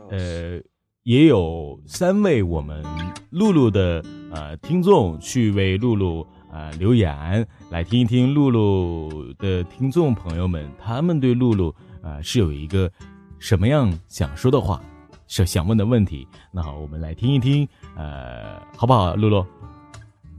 [0.10, 0.62] 呃，
[1.04, 2.84] 也有三位我们
[3.32, 12.91] 露露的呃听众去为露露呃留言，来听一听露露的听众朋友们，他们对露露呃是有一个
[13.39, 14.82] 什么样想说的话，
[15.28, 16.28] 是想问的问题。
[16.52, 19.45] 那好，我们来听一听，呃，好不好，露露？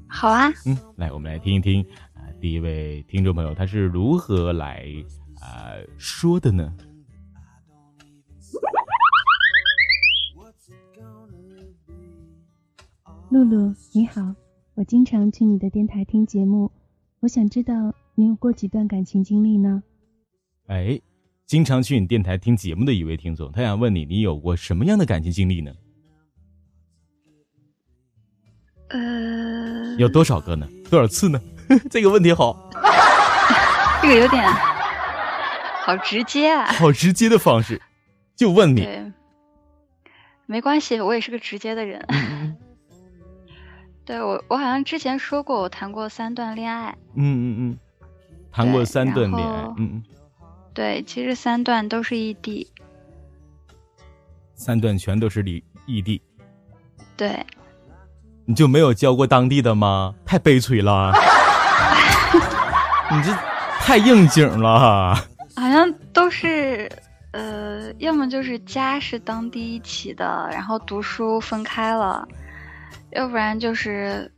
[0.08, 1.82] 好啊，嗯，来，我们来听一听
[2.14, 4.84] 啊、第一位听众朋友他是如何来
[5.40, 6.72] 啊、说的呢？
[13.30, 14.20] 露露，你好，
[14.80, 16.72] 我经常去你的电台听节目，
[17.20, 19.82] 我想知道你有过几段感情经历呢？
[20.68, 20.98] 哎，
[21.44, 25.70] 经常去你电台听节目的一位听众，他想问你，你有过什么样的感情经历呢？
[28.88, 30.66] 呃，有多少个呢？
[30.88, 31.38] 多少次呢？
[31.90, 32.70] 这个问题好
[34.00, 34.42] 这个有点
[35.84, 36.72] 好直接啊。
[36.72, 37.82] 好直接的方式，
[38.34, 38.88] 就问你。
[40.46, 42.02] 没关系，我也是个直接的人。
[44.10, 46.92] 嗯对我，我好像之前说过，我谈过三段恋爱。
[47.14, 47.78] 嗯嗯嗯，
[48.50, 50.02] 谈过三段恋爱，嗯嗯，
[50.74, 52.68] 对，其实三段都是异地。
[54.54, 56.20] 三段全都是离异地，
[57.16, 57.46] 对，
[58.44, 60.12] 你就没有交过当地的吗？
[60.26, 61.12] 太悲催了，
[63.12, 63.32] 你这
[63.78, 65.14] 太应景了。
[65.54, 66.90] 好像都是
[67.30, 72.26] 呃，要么就是家是当地一起的，然后读书分开了，
[73.12, 74.30] 要不然就是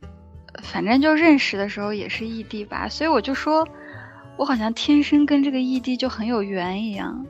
[0.63, 2.87] 反正就认识的时候也是异地吧。
[2.89, 3.67] 所以我就说，
[4.37, 7.25] 我好像天生跟这个异地就很有缘一样。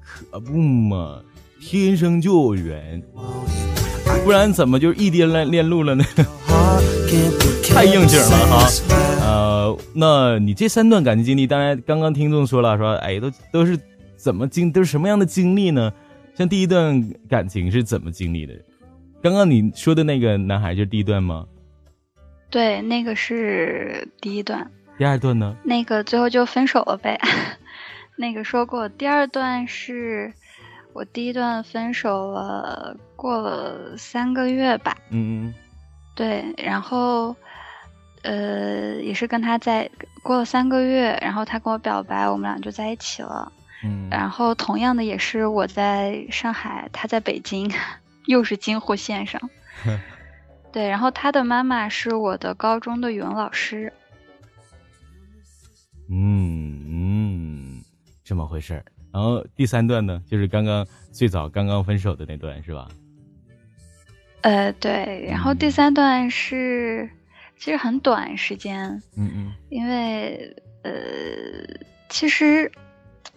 [0.00, 1.20] 可不嘛，
[1.60, 3.02] 天生就有缘，
[4.24, 6.04] 不然怎么就异地恋恋路了呢？
[7.72, 8.68] 太应景了哈。
[9.20, 13.78] 呃，那你这三段感情经历，当然刚刚听众说了，说哎，都都是
[14.16, 15.92] 怎么经，都是什么样的经历呢？
[16.36, 18.52] 像第一段感情是怎么经历的？
[19.24, 21.46] 刚刚你说的那个男孩就是第一段吗？
[22.50, 25.56] 对，那个是第一段，第二段呢？
[25.64, 27.18] 那个最后就分手了呗。
[28.16, 30.30] 那个说过，第二段是
[30.92, 34.94] 我第一段分手了，过了三个月吧。
[35.08, 35.54] 嗯嗯
[36.14, 37.34] 对，然后，
[38.24, 39.90] 呃，也是跟他在
[40.22, 43.50] 过了三个月，然后他跟我表白，我们俩就在一起了。
[43.82, 47.72] 嗯然后同样的也是我在上海，他在北京，
[48.26, 49.40] 又是京沪线上。
[50.72, 53.92] 对，然后他的妈妈是我的高中的语文老师。
[56.10, 57.82] 嗯嗯，
[58.24, 58.84] 这么回事儿。
[59.12, 62.88] 然后第三段呢，就是刚刚最早刚刚分手的那段是吧？
[64.42, 67.08] 呃，对，然后第三段是
[67.56, 70.92] 其实很短时间，嗯嗯因为呃，
[72.08, 72.70] 其实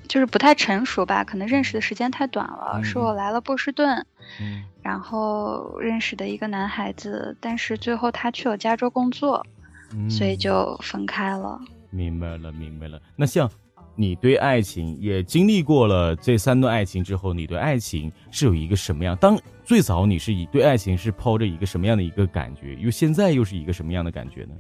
[0.08, 2.74] 就是不太成熟吧，可能认识的时间太短了。
[2.76, 4.06] 嗯是我来了波士顿，
[4.40, 9.46] 嗯然后认识的一个男孩子，但是最后他去了加州工作，
[9.94, 11.60] 嗯，所以就分开了。
[11.90, 13.02] 明白了明白了。
[13.16, 13.50] 那像
[13.96, 19.16] 你对爱情也经历过了这三段爱情之后，你对爱情是有一个什么样？
[19.18, 22.76] 当最早你是以对爱情是抛着一个什么样的一个感觉？
[22.76, 24.56] 又现在又是一个什么样的感觉呢？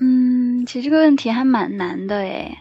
[0.00, 0.33] 嗯，
[0.66, 2.56] 其实这个问题还蛮难的诶。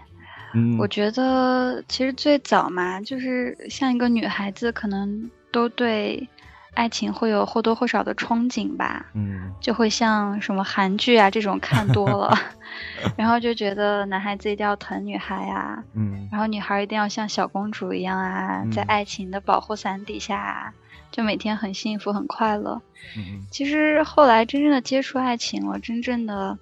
[0.56, 6.28] 嗯，我觉得其实最早嘛，就是像一个女孩子，可能都对
[6.76, 9.06] 爱情会有或多或少的憧憬吧。
[9.16, 12.38] 嗯就会像什么韩剧啊这种看多了，
[13.18, 20.74] 然后就觉得男孩子一定要疼女孩啊，嗯然后女孩一定要像小公主一样啊，在嗯爱情的保护伞底下啊，
[21.12, 22.82] 就每天很幸福很快乐。
[23.18, 26.58] 嗯其实后来真正的接触爱情了，真正的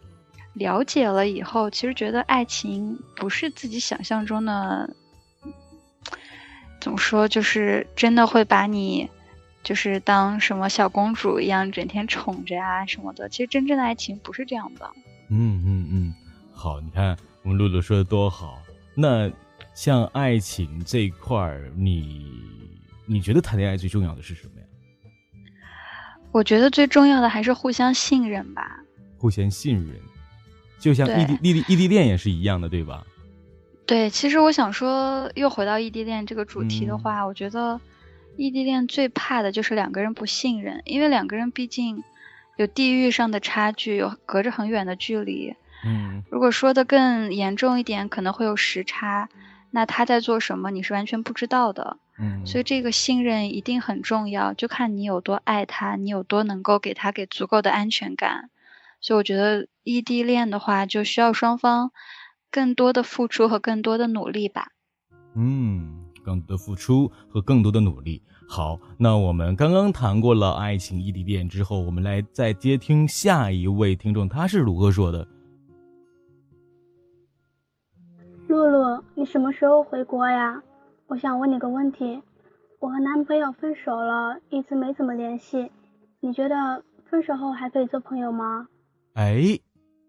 [0.54, 4.94] 了解了以后，其实觉得爱情不是自己想象中的，
[6.80, 9.10] 怎么说，就是真的会把你。
[9.64, 13.30] 就是当什么小公主一样，整天宠着啊、什么的。
[13.30, 14.90] 其实真正的爱情不是这样的。
[15.30, 16.14] 嗯嗯嗯，
[16.52, 18.60] 好，你看我们露露说的多好。
[18.96, 19.32] 那
[19.76, 22.26] 像爱情这一块儿，你
[23.06, 24.66] 你觉得谈恋爱最重要的是什么呀？
[26.32, 28.80] 我觉得最重要的还是互相信任吧。
[29.20, 29.96] 互相信任，
[30.82, 33.06] 就像异地异地异地恋也是一样的，对吧？
[33.86, 37.80] 对，其实我想说，又回到异地恋这个主题的嗯话，我觉得
[38.38, 42.04] 异地恋最怕的就是两个人不信任，因为两个人毕竟
[42.58, 45.56] 有地域上的差距，有隔着很远的距离。
[45.86, 49.28] 嗯如果说的更严重一点，可能会有时差，
[49.72, 51.98] 那他在做什么你是完全不知道的。
[52.20, 58.50] 嗯，所以这个信任一定很重要，就看你有多爱他，你有多能够给他给足够的安全感。
[59.02, 61.92] 所以我觉得异地恋的话，就需要双方
[62.52, 64.68] 更多的付出和更多的努力吧。
[65.36, 68.22] 嗯，更多的付出和更多的努力。
[68.48, 75.28] 好，那我们刚刚谈过了爱情异地恋之后，我们来再接听下一位听众，他是如何说的？
[78.48, 80.62] 露露，你什么时候回国呀？
[81.08, 82.22] 我想问你个问题，
[82.80, 85.72] 我和男朋友分手了，一直没怎么联系，
[86.20, 88.68] 你觉得分手后还可以做朋友吗？
[89.14, 89.60] 哎，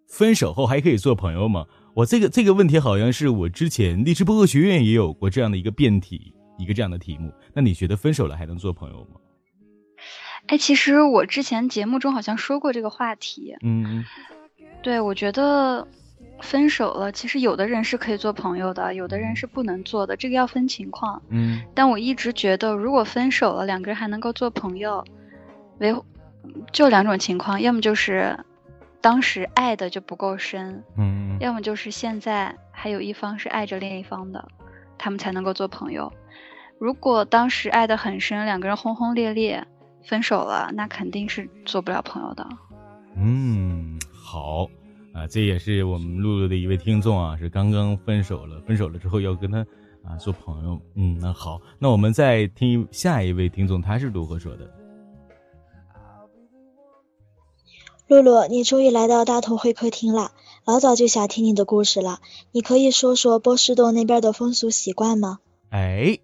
[0.08, 1.66] 分手后还可以做朋友吗？
[1.94, 7.32] 我这个这个问题好像是我之前励志播客学院也有过这样的一个辩题，一个这样的题目。
[7.52, 9.20] 那你觉得分手了还能做朋友吗？
[10.46, 13.54] 哎，其实我之前节目中好像说过这个话题。
[13.62, 14.04] 嗯
[14.82, 15.86] 对，我觉得
[16.40, 21.22] 分手了，其实有的人是可以做朋友的，有的人是不能做的，这个要分情况。
[21.28, 25.04] 嗯但我一直觉得，如果分手了，两个人还能够做朋友，
[25.78, 25.94] 维
[26.72, 28.36] 就两种情况，要么就是
[29.02, 34.48] 当时爱的就不够深，嗯要么就是现在还有一方是爱着另一方的，
[34.96, 36.10] 他们才能够做朋友。
[36.78, 39.66] 如果当时爱得很深，两个人轰轰烈烈，
[40.04, 42.48] 分手了，那肯定是做不了朋友的。
[43.16, 44.68] 嗯，好
[45.12, 49.58] 啊，这也是我们露露的一位听众啊，是刚刚分手了，分手了之后要跟他
[50.04, 50.80] 啊做朋友。
[50.94, 54.70] 嗯，那好，那我们再听下一位听众，他是如何说的？
[58.08, 60.32] 露露，你终于来到大同会客厅了，
[60.66, 62.18] 老早就想听你的故事了。
[62.52, 65.38] 你可以说说波士顿那边的风俗习惯吗？
[65.70, 66.18] 哎，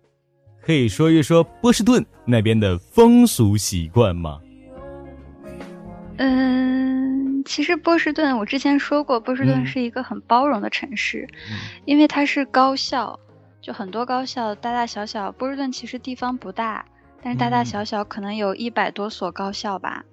[0.60, 4.40] 可以说一说波士顿那边的风俗习惯吗？
[6.18, 11.26] 嗯，其实波士顿，我之前说过，波士嗯顿是一个很包容的城市，
[11.86, 13.18] 因为它是高校，
[13.62, 15.32] 就很多高校大大小小。
[15.32, 16.84] 波士顿其实地方不大，
[17.22, 20.04] 但是大大嗯小小可能有一百多所高校吧。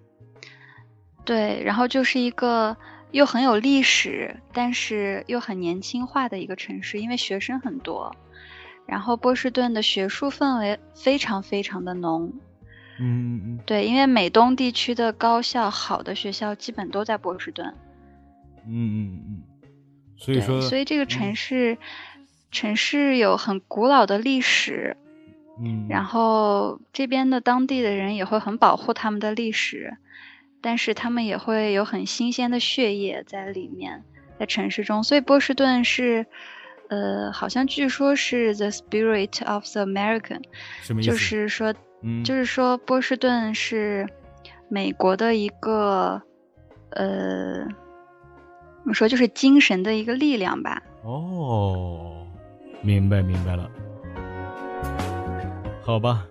[1.26, 2.78] 对，然后就是一个
[3.12, 8.16] 又很有历史，但是又很年轻化的一个城市，因为学生很多。
[8.86, 12.32] 然后波士顿的学术氛围非常非常的浓，
[13.00, 17.74] 嗯嗯对，因为美东地区的高校好的学校基本都在波士顿，
[18.68, 19.44] 嗯嗯嗯，
[20.18, 21.08] 所以，说，所以这个嗯。
[21.08, 21.80] 城市、
[22.52, 24.96] 城市有很古老的历史，
[25.60, 29.98] 嗯，然后这边的当地的人也会很保护他们的历史，
[30.66, 34.04] 但是他们也会有很新鲜的血液在里面，
[34.40, 36.26] 在城市中，所以波士顿是，
[36.90, 40.42] 呃，好像据说是 the spirit of the American，
[40.82, 41.12] 什么意思？
[41.12, 44.10] 就是说，嗯，就是说波士顿是
[44.68, 46.20] 美国的一个，
[46.90, 50.82] 呃，怎么说，就是精神的一个力量吧。
[51.04, 52.26] 哦，
[52.82, 53.70] 明白明白了。
[55.84, 56.26] 好吧，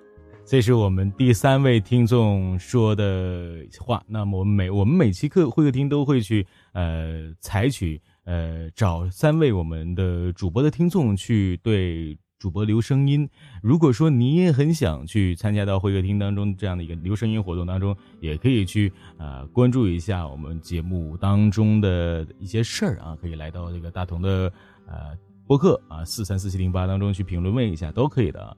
[0.47, 4.05] 这是我们第三位听众说的话。
[4.07, 13.27] 那么我们每我们每期课会客厅都会去呃采取呃找三位我们的主播的听众去对主播留声音。
[13.63, 24.53] 如果说你也很想去参加到会客厅当中这样的一个留声音活动当中，也可以去呃关注一下我们节目当中的一些事儿啊，可以来到这个大同的
[24.87, 25.17] 呃
[25.47, 28.55] 播客啊四三四七零八当中去评论问一下都可以的。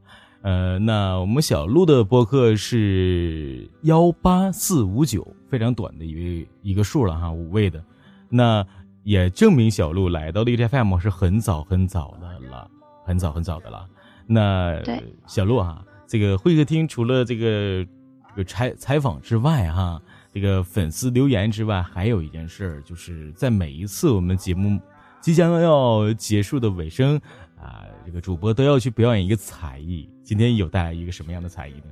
[0.46, 7.82] 呃，那我们小鹿的播客是幺八四五九，非常短的一位一个数了哈，五位的。
[8.28, 8.64] 那
[9.02, 12.70] 也证明小鹿来到荔枝 FM 是很早很早的了，
[13.04, 13.88] 很早很早的了。
[14.24, 14.80] 那
[15.26, 17.84] 小鹿哈，这个会客厅除了这个
[18.28, 20.00] 这个采采访之外哈，
[20.32, 24.80] 这个粉丝留言之外，还有一件事，就是在每一次我们节目
[25.20, 27.20] 即将要结束的尾声
[27.60, 30.08] 啊，这个主播都要去表演一个才艺。
[30.22, 31.90] 今天有带来一个什么样的才艺呢？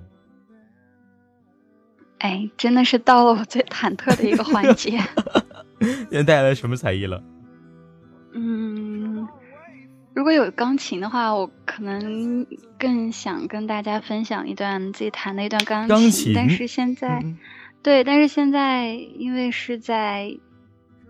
[2.18, 4.98] 哎，真的是到了我最忐忑的一个环节。
[5.80, 7.20] 今天带来什么才艺了？
[8.32, 9.26] 嗯，
[10.14, 12.46] 如果有钢琴的话，我可能
[12.78, 17.36] 更想跟大家分享一段自己弹的一段钢钢琴但是现在，嗯
[17.82, 20.38] 对，但是现在因为是在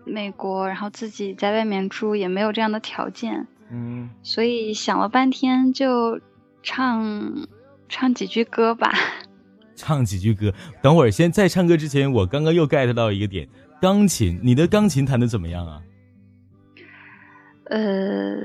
[0.03, 6.19] 美国，然后自己在外面住，也没有这样的条件，嗯，所以想了半天就
[6.61, 7.47] 唱
[7.89, 8.91] 唱几句歌吧。
[9.75, 10.53] 唱几句歌。
[10.81, 13.47] 等会儿先在唱歌之前，我刚刚又 get 到一个点，
[13.81, 15.81] 钢琴，你的钢琴弹的怎么样啊？
[17.65, 18.35] 呃，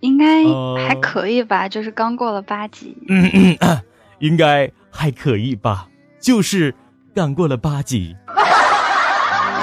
[0.00, 2.96] 应该呃还可以吧，就是刚过了八级。
[3.08, 3.82] 嗯嗯、啊，
[4.18, 6.74] 应该还可以吧，就是
[7.14, 8.16] 刚过了八级。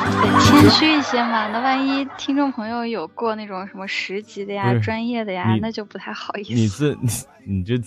[0.03, 6.53] 得谦虚一些嘛，那万一听众朋友有过那种什么十级的呀、专业的呀，那就不太好意思。
[6.53, 7.09] 你这你
[7.57, 7.81] 你这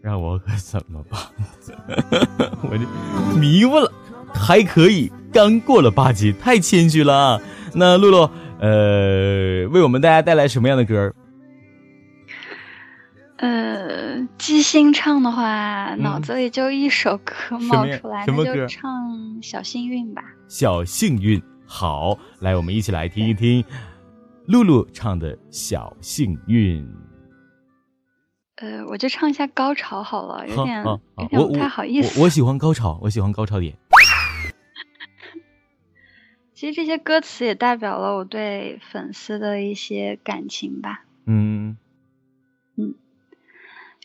[0.00, 1.20] 让我可怎么办？
[2.62, 3.90] 我这迷糊了，
[4.34, 7.40] 还可以，刚过了八级，太谦虚了啊。
[7.74, 11.12] 那露露，呃，为我们大家带来什么样的歌？
[14.12, 19.10] 呃，即兴唱的话，脑子里就一首歌冒出来，那就唱
[19.42, 20.22] 《小幸运》吧。
[20.48, 21.42] 小幸运。
[21.66, 23.64] 好，来，我们一起来听一听
[24.46, 26.84] 露露唱的《小幸运》。
[28.56, 32.20] 呃，我就唱一下高潮好了，有点有点不太好意思。
[32.20, 33.74] 我我喜欢高潮，我喜欢高潮点。
[36.52, 41.04] 其实这些歌词也代表了我对粉丝的一些感情吧。
[41.24, 41.78] 嗯，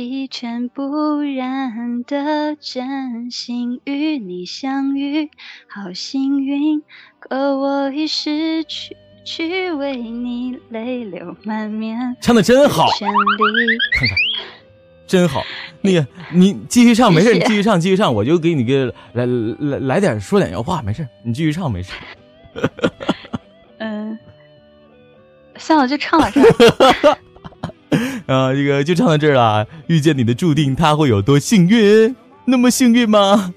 [0.00, 5.28] 一尘不染的真心与你相遇，
[5.66, 6.80] 好幸运。
[7.18, 12.16] 可我已失去，去为你泪流满面。
[12.20, 14.16] 唱的真好，看看，
[15.04, 15.42] 真好。
[15.80, 21.92] 那个，你继续唱，没事，你继续唱，继续唱，我就给你个来来来点说两句话，没事，你继续唱，没事。
[23.78, 24.16] 嗯，
[25.58, 27.18] 算了，就唱到这儿。
[28.28, 29.66] 啊，这个就唱到这儿了。
[29.86, 32.14] 遇见你的注定，他会有多幸运？
[32.44, 33.54] 那么幸运吗？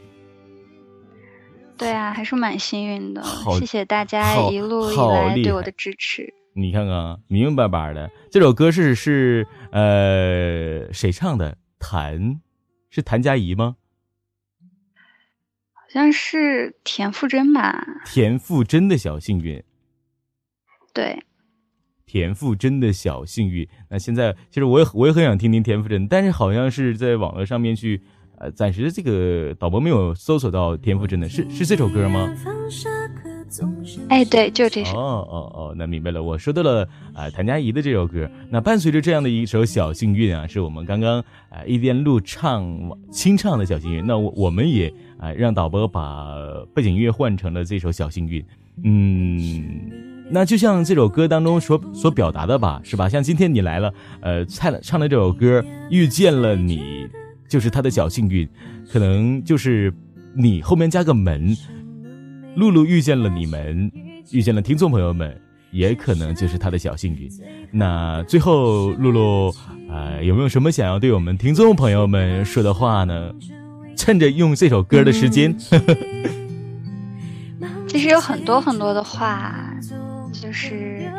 [1.78, 3.22] 对啊，还是蛮幸运的。
[3.59, 6.34] 谢谢大家一路以来对我的支持。
[6.53, 8.09] 你看看啊，明明白白的。
[8.32, 11.57] 这首歌是是呃谁唱的？
[11.78, 12.39] 谭
[12.89, 13.76] 是谭佳怡吗？
[15.74, 17.86] 好像是田馥甄吧？
[18.05, 19.61] 田馥甄的小幸运。
[20.93, 21.24] 对，
[22.12, 23.66] 田馥甄的小幸运。
[23.89, 28.01] 那现在其实我也我也很想听听田馥甄，但是好像是在网络上面去，
[28.38, 32.36] 呃，暂时这个导播没有搜索到田馥甄的，是是这首歌吗？
[34.09, 34.97] 哎，对，就这首。
[34.97, 36.84] 哦哦哦，那明白了，我说到了
[37.14, 38.30] 啊、呃谭佳怡的这首歌。
[38.49, 42.66] 那伴随着这样的一首小幸运啊，是我们刚刚啊、一边录唱
[43.09, 44.05] 清唱的小幸运。
[44.05, 46.36] 那我我们也啊、让导播把
[46.74, 48.43] 背景音乐换成了这首小幸运。
[48.84, 53.09] 嗯，那就像这首歌当中所所表达的吧，是吧？
[53.09, 57.07] 像今天你来了，呃，唱了唱的这首歌，遇见了你，
[57.49, 58.47] 就是他的小幸运，
[58.91, 59.93] 可能就是
[60.34, 61.55] 你后面加个门。
[62.55, 63.89] 露露遇见了你们，
[64.32, 65.39] 遇见了听众朋友们，
[65.71, 67.29] 也可能就是他的小幸运。
[67.71, 69.53] 那最后，露露，
[69.89, 73.32] 呃，有没有什么想要对我们听众朋友们说的话呢？
[73.95, 75.55] 趁着用这首歌的时间，
[77.88, 79.77] 其实有很多很多的话，
[80.42, 81.12] 就是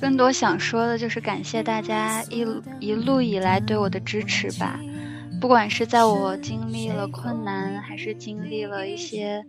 [0.00, 2.44] 更多想说的，就是感谢大家一
[2.80, 4.80] 一路以来对我的支持吧。
[5.40, 9.44] 不管是在我经历了困难，还是经历了一些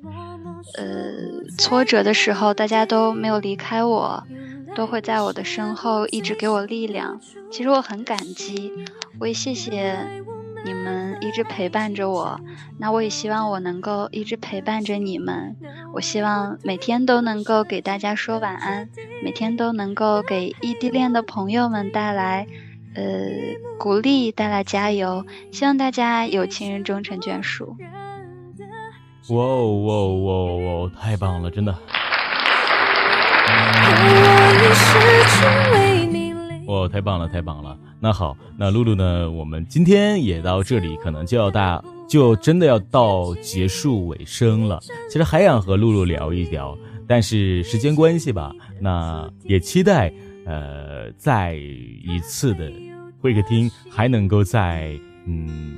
[0.78, 0.84] 呃
[1.58, 4.24] 挫折的时候，大家都没有离开我，
[4.76, 7.20] 都会在我的身后一直给我力量。
[7.50, 8.72] 其实我很感激，
[9.20, 9.98] 我也谢谢
[10.68, 12.38] 你们一直陪伴着我。
[12.78, 15.56] 那我也希望我能够一直陪伴着你们。
[15.94, 18.90] 我希望每天都能够给大家说晚安，
[19.24, 22.46] 每天都能够给异地恋的朋友们带来。
[22.96, 23.04] 呃，
[23.78, 27.78] 鼓励带来加油，希望大家有情人终成眷属。
[29.30, 31.72] 哇哦哇哦哇哦哇哦，太棒了，真的！
[36.66, 37.78] 哇，太棒了，太棒了！
[38.00, 39.30] 那好，那露露呢？
[39.32, 44.80] 我们今天也到这里，可能就要大，就真的要到结束尾声了。
[45.10, 50.14] 其实还想和露露聊一聊，但是时间关系吧，那也期待，
[50.46, 52.72] 呃，再一次的
[53.20, 54.96] 会客厅还能够在
[55.26, 55.76] 嗯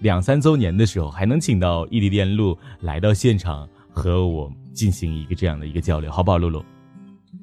[0.00, 6.62] 两三周年的时候，还能请到异地恋路来到现场和我进行一个这样的一个交流，好不好，露露？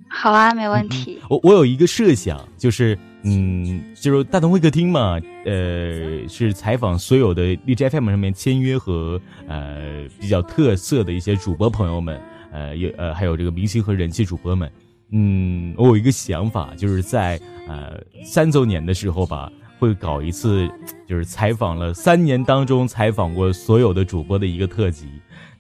[0.08, 1.20] 好啊，没问题。
[1.28, 12.22] 我我有一个设想，就是嗯，就是大同会客厅嘛，呃，是采访所有的荔枝 FM 上面签约和呃比较特色的一些主播朋友们，
[12.52, 14.72] 呃，有呃还有这个明星和人气主播们。
[15.12, 19.94] 嗯，我有一个想法，就是在呃三周年的时候吧，会。
[19.94, 20.70] 搞一次，
[21.08, 25.08] 就是采访了三年当中采访过所有的主播的一个特辑。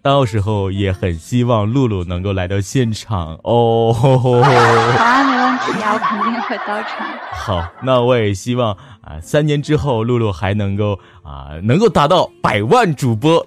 [0.02, 3.96] 到时候也很希望露露能够来到现场哦。
[5.58, 7.08] 好啊，没问题啊，我肯定会到场。
[7.32, 13.46] 好，那我也希望啊，三年之后露露还能够啊，能够达到百万主播。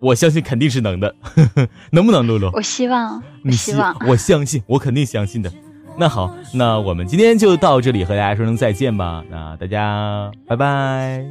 [0.00, 1.14] 我相信肯定是能的，
[1.90, 2.50] 能不能，露露？
[2.52, 5.50] 我希望，你希望，我相信，我肯定相信的。
[5.96, 9.24] 那好，那我们今天就到这里，和大家说声再见吧。
[9.30, 11.24] 那大家拜拜，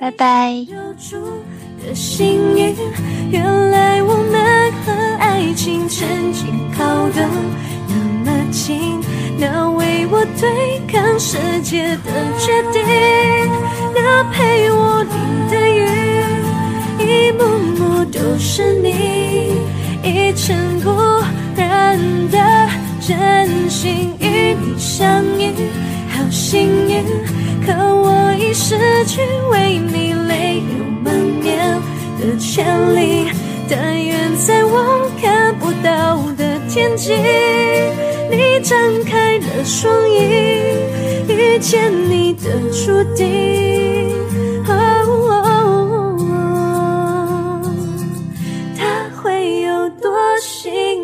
[0.00, 0.52] 拜拜。
[3.30, 7.28] 原来我们和爱情曾经靠得
[7.88, 9.00] 那么近，
[9.44, 12.80] 那为我对抗世界的决定，
[13.92, 15.10] 那陪我淋
[15.50, 15.84] 的雨，
[17.00, 17.42] 一幕
[17.76, 19.56] 幕都是你，
[20.04, 20.92] 一尘不
[21.56, 21.98] 染
[22.30, 22.38] 的
[23.00, 25.52] 真心与你相遇，
[26.08, 27.02] 好幸运，
[27.66, 31.12] 可我已失去为你泪流满
[31.42, 31.58] 面
[32.20, 33.28] 的权利。
[33.74, 37.14] 但愿在我看不到的天际，
[38.30, 40.18] 你张开了双翼，
[41.26, 44.14] 遇见你的注定。
[44.68, 45.40] 哦。
[48.76, 51.01] 他会有多幸运？